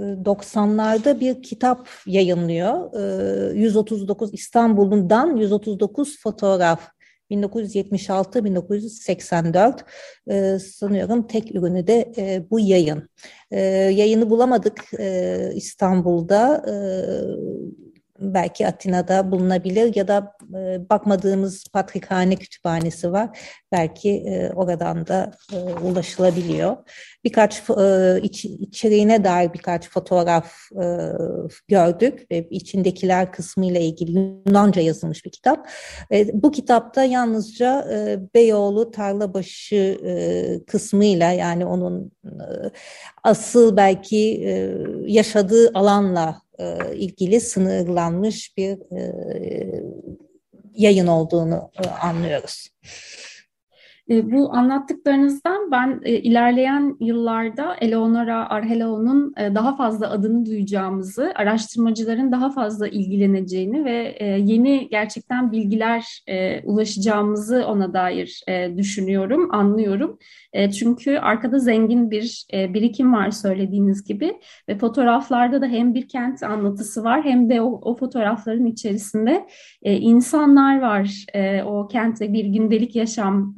90'larda 0.00 1.20
bir 1.20 1.42
kitap 1.42 1.88
yayınlıyor. 2.06 2.92
139 3.54 4.34
İstanbul'dan 4.34 5.36
139 5.36 6.22
fotoğraf 6.22 6.95
1976-1984 7.30 9.80
e, 10.30 10.58
sanıyorum 10.58 11.26
tek 11.26 11.54
ürünü 11.54 11.86
de 11.86 12.12
e, 12.16 12.50
bu 12.50 12.60
yayın. 12.60 13.08
E, 13.50 13.60
yayını 13.70 14.30
bulamadık 14.30 14.84
e, 14.98 15.50
İstanbul'da. 15.54 16.64
E, 16.68 16.74
belki 18.20 18.66
Atina'da 18.66 19.30
bulunabilir 19.32 19.96
ya 19.96 20.08
da 20.08 20.32
e, 20.54 20.90
bakmadığımız 20.90 21.64
Patrikhane 21.72 22.36
Kütüphanesi 22.36 23.12
var. 23.12 23.38
Belki 23.72 24.10
e, 24.10 24.50
oradan 24.52 25.06
da 25.06 25.32
e, 25.52 25.56
ulaşılabiliyor. 25.56 26.76
Birkaç 27.24 27.62
iç, 28.22 28.44
içeriğine 28.44 29.24
dair 29.24 29.52
birkaç 29.52 29.90
fotoğraf 29.90 30.52
gördük 31.68 32.26
ve 32.30 32.48
içindekiler 32.50 33.32
kısmı 33.32 33.66
ile 33.66 33.80
ilgili 33.80 34.18
Yunanca 34.46 34.82
yazılmış 34.82 35.24
bir 35.24 35.30
kitap. 35.30 35.68
Bu 36.32 36.50
kitapta 36.50 37.04
yalnızca 37.04 37.86
Beyoğlu 38.34 38.90
Tarlabaşı 38.90 40.00
e, 40.04 40.64
kısmıyla 40.66 41.32
yani 41.32 41.66
onun 41.66 42.12
asıl 43.24 43.76
belki 43.76 44.16
yaşadığı 45.06 45.70
alanla 45.74 46.45
e, 46.58 46.96
ilgili 46.96 47.40
sınırlanmış 47.40 48.56
bir 48.56 48.72
e, 48.72 49.12
yayın 50.74 51.06
olduğunu 51.06 51.70
e, 51.84 51.88
anlıyoruz. 51.88 52.68
E, 54.10 54.32
bu 54.32 54.52
anlattıklarınızdan 54.52 55.70
ben 55.70 56.00
ilerleyen 56.04 56.96
yıllarda 57.00 57.76
Eleonora 57.80 58.50
Arhelo'nun 58.50 59.34
daha 59.36 59.76
fazla 59.76 60.10
adını 60.10 60.46
duyacağımızı, 60.46 61.32
araştırmacıların 61.34 62.32
daha 62.32 62.50
fazla 62.50 62.88
ilgileneceğini 62.88 63.84
ve 63.84 64.16
yeni 64.20 64.88
gerçekten 64.88 65.52
bilgiler 65.52 66.24
ulaşacağımızı 66.64 67.66
ona 67.66 67.94
dair 67.94 68.42
düşünüyorum, 68.76 69.54
anlıyorum. 69.54 70.18
Çünkü 70.78 71.18
arkada 71.18 71.58
zengin 71.58 72.10
bir 72.10 72.46
birikim 72.52 73.12
var 73.12 73.30
söylediğiniz 73.30 74.04
gibi 74.04 74.40
ve 74.68 74.78
fotoğraflarda 74.78 75.60
da 75.62 75.66
hem 75.66 75.94
bir 75.94 76.08
kent 76.08 76.42
anlatısı 76.42 77.04
var 77.04 77.24
hem 77.24 77.50
de 77.50 77.62
o, 77.62 77.80
o 77.82 77.96
fotoğrafların 77.96 78.66
içerisinde 78.66 79.46
insanlar 79.82 80.80
var. 80.80 81.26
O 81.64 81.88
kentte 81.88 82.32
bir 82.32 82.44
gündelik 82.44 82.96
yaşam 82.96 83.54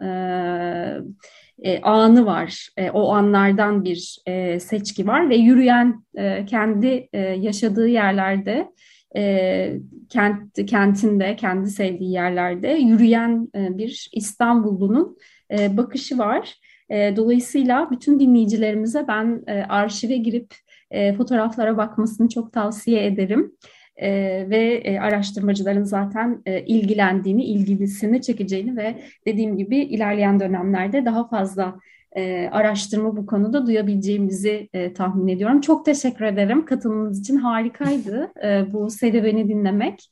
e, 1.62 1.80
anı 1.80 2.26
var. 2.26 2.68
E, 2.76 2.90
o 2.90 3.12
anlardan 3.12 3.84
bir 3.84 4.18
e, 4.26 4.60
seçki 4.60 5.06
var 5.06 5.30
ve 5.30 5.36
yürüyen 5.36 6.04
e, 6.14 6.44
kendi 6.44 7.08
e, 7.12 7.18
yaşadığı 7.18 7.88
yerlerde 7.88 8.68
e, 9.16 9.74
kent 10.08 10.66
kentinde 10.66 11.36
kendi 11.36 11.70
sevdiği 11.70 12.12
yerlerde 12.12 12.68
yürüyen 12.68 13.48
e, 13.54 13.78
bir 13.78 14.10
İstanbullunun 14.12 15.16
e, 15.58 15.76
bakışı 15.76 16.18
var. 16.18 16.54
E, 16.90 17.16
dolayısıyla 17.16 17.90
bütün 17.90 18.20
dinleyicilerimize 18.20 19.08
ben 19.08 19.42
e, 19.46 19.62
arşive 19.62 20.16
girip 20.16 20.54
e, 20.90 21.14
fotoğraflara 21.14 21.76
bakmasını 21.76 22.28
çok 22.28 22.52
tavsiye 22.52 23.06
ederim 23.06 23.52
e, 23.96 24.10
ve 24.50 24.74
e, 24.84 24.98
araştırmacıların 24.98 25.84
zaten 25.84 26.42
e, 26.46 26.60
ilgilendiğini, 26.60 27.44
ilgilisini 27.44 28.22
çekeceğini 28.22 28.76
ve 28.76 29.02
dediğim 29.26 29.56
gibi 29.56 29.76
ilerleyen 29.76 30.40
dönemlerde 30.40 31.04
daha 31.04 31.28
fazla 31.28 31.78
e, 32.16 32.48
araştırma 32.52 33.16
bu 33.16 33.26
konuda 33.26 33.66
duyabileceğimizi 33.66 34.68
e, 34.72 34.92
tahmin 34.92 35.28
ediyorum. 35.28 35.60
Çok 35.60 35.84
teşekkür 35.84 36.24
ederim. 36.24 36.64
Katılımınız 36.64 37.20
için 37.20 37.36
harikaydı 37.36 38.32
e, 38.44 38.72
bu 38.72 38.90
serüveni 38.90 39.48
dinlemek. 39.48 40.10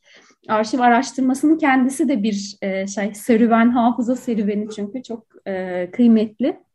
Arşiv 0.48 0.80
araştırmasının 0.80 1.58
kendisi 1.58 2.08
de 2.08 2.22
bir 2.22 2.56
e, 2.62 2.86
şey 2.86 3.14
serüven, 3.14 3.70
hafıza 3.70 4.16
serüveni 4.16 4.66
çünkü 4.76 5.02
çok 5.02 5.26
e, 5.46 5.88
kıymetli. 5.90 6.65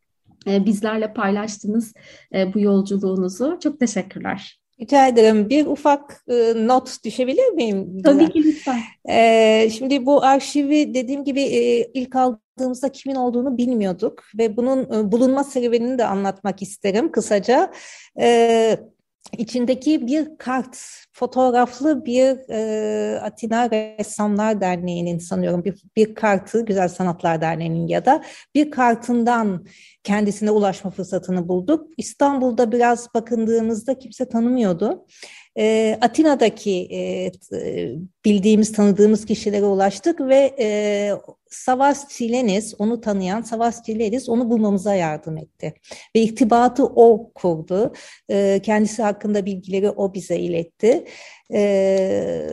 E, 0.47 0.65
bizlerle 0.65 1.13
paylaştığınız 1.13 1.93
e, 2.33 2.53
bu 2.53 2.59
yolculuğunuzu. 2.59 3.57
Çok 3.63 3.79
teşekkürler. 3.79 4.61
Rica 4.81 5.07
ederim. 5.07 5.49
Bir 5.49 5.65
ufak 5.65 6.23
e, 6.27 6.53
not 6.67 7.03
düşebilir 7.05 7.49
miyim? 7.49 8.01
Tabii 8.03 8.29
ki 8.29 8.43
lütfen. 8.43 8.79
E, 9.09 9.69
şimdi 9.69 10.05
bu 10.05 10.23
arşivi 10.23 10.93
dediğim 10.93 11.23
gibi 11.23 11.41
e, 11.41 11.91
ilk 11.93 12.15
aldığımızda 12.15 12.91
kimin 12.91 13.15
olduğunu 13.15 13.57
bilmiyorduk 13.57 14.23
ve 14.37 14.57
bunun 14.57 14.83
e, 14.83 15.11
bulunma 15.11 15.43
serüvenini 15.43 15.97
de 15.97 16.05
anlatmak 16.05 16.61
isterim 16.61 17.11
kısaca. 17.11 17.71
E, 18.19 18.77
içindeki 19.37 20.07
bir 20.07 20.37
kart, 20.37 20.77
fotoğraflı 21.13 22.05
bir 22.05 22.49
e, 22.49 23.19
Atina 23.19 23.71
Ressamlar 23.71 24.61
Derneği'nin 24.61 25.19
sanıyorum 25.19 25.63
bir, 25.63 25.83
bir 25.95 26.15
kartı, 26.15 26.65
Güzel 26.65 26.87
Sanatlar 26.87 27.41
Derneği'nin 27.41 27.87
ya 27.87 28.05
da 28.05 28.23
bir 28.55 28.71
kartından 28.71 29.65
kendisine 30.03 30.51
ulaşma 30.51 30.91
fırsatını 30.91 31.47
bulduk. 31.47 31.87
İstanbul'da 31.97 32.71
biraz 32.71 33.13
bakındığımızda 33.13 33.99
kimse 33.99 34.29
tanımıyordu. 34.29 35.05
E, 35.57 35.97
Atina'daki 36.01 36.87
e, 36.93 37.31
bildiğimiz, 38.25 38.71
tanıdığımız 38.71 39.25
kişilere 39.25 39.65
ulaştık 39.65 40.21
ve 40.21 40.55
e, 40.59 41.11
Savas 41.51 42.09
Çilenis, 42.09 42.73
onu 42.79 43.01
tanıyan 43.01 43.41
Savas 43.41 43.83
Çilenis 43.83 44.29
onu 44.29 44.49
bulmamıza 44.49 44.95
yardım 44.95 45.37
etti. 45.37 45.73
Ve 46.15 46.21
irtibatı 46.21 46.85
o 46.85 47.31
kurdu. 47.35 47.93
E, 48.29 48.59
kendisi 48.63 49.03
hakkında 49.03 49.45
bilgileri 49.45 49.89
o 49.89 50.13
bize 50.13 50.37
iletti. 50.37 51.05
E, 51.53 52.47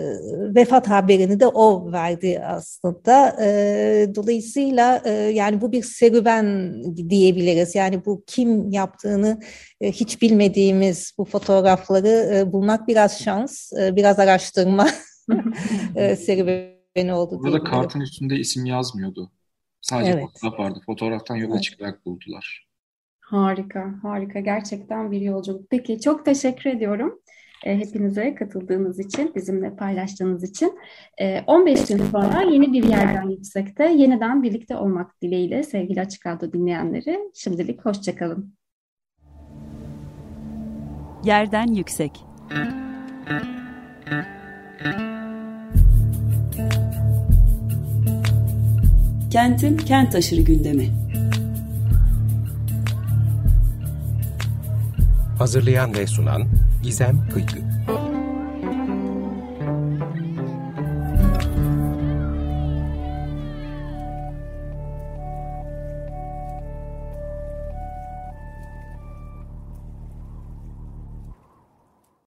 vefat 0.55 0.89
haberini 0.89 1.41
de 1.41 1.47
o 1.47 1.93
verdi 1.93 2.43
aslında. 2.45 3.37
E, 3.41 4.07
dolayısıyla 4.15 5.03
e, 5.05 5.11
yani 5.11 5.61
bu 5.61 5.73
bir 5.73 5.83
serüven 5.83 6.75
diyebiliriz. 7.11 7.75
Yani 7.75 8.05
bu 8.05 8.25
kim 8.27 8.71
yaptığını 8.71 9.41
e, 9.81 9.93
hiç 9.93 10.23
bilmediğimiz 10.23 11.13
bu 11.19 11.25
fotoğrafları 11.25 12.35
e, 12.35 12.53
bulmak 12.53 12.89
biraz 12.89 13.23
şans, 13.23 13.73
e, 13.73 13.97
biraz 13.97 14.19
araştırma 14.19 14.89
e, 15.97 16.17
serüveni 16.97 17.15
oldu. 17.15 17.41
Burada 17.43 17.65
kartın 17.65 18.01
üstünde 18.01 18.37
isim 18.37 18.67
yazmıyordu. 18.67 19.31
Sadece 19.81 20.11
evet. 20.11 20.25
fotoğraf 20.25 20.59
vardı. 20.59 20.81
Fotoğraftan 20.87 21.37
yola 21.37 21.55
evet. 21.55 21.63
çıkarak 21.63 22.07
buldular. 22.07 22.69
Harika, 23.21 23.95
harika. 24.03 24.41
Gerçekten 24.41 25.11
bir 25.11 25.21
yolculuk. 25.21 25.71
Peki, 25.71 26.01
çok 26.01 26.25
teşekkür 26.25 26.71
ediyorum 26.71 27.21
e, 27.65 27.79
hepinize 27.79 28.35
katıldığınız 28.35 28.99
için, 29.01 29.35
bizimle 29.35 29.77
paylaştığınız 29.77 30.51
için. 30.51 30.79
E, 31.19 31.41
15 31.47 31.87
gün 31.87 31.99
sonra 31.99 32.43
yeni 32.43 32.73
bir 32.73 32.85
yerden 32.85 33.29
yüksekte 33.29 33.93
yeniden 33.93 34.43
birlikte 34.43 34.77
olmak 34.77 35.23
dileğiyle 35.23 35.63
sevgili 35.63 36.01
Açık 36.01 36.27
Radyo 36.27 36.53
dinleyenleri 36.53 37.19
şimdilik 37.35 37.85
hoşçakalın. 37.85 38.55
Yerden 41.25 41.67
yüksek. 41.67 42.13
Kentin 49.31 49.77
kent 49.77 50.15
aşırı 50.15 50.41
gündemi. 50.41 50.91
Hazırlayan 55.39 55.95
ve 55.95 56.07
sunan 56.07 56.45
Gizem 56.83 57.29
Kıykı. 57.29 57.59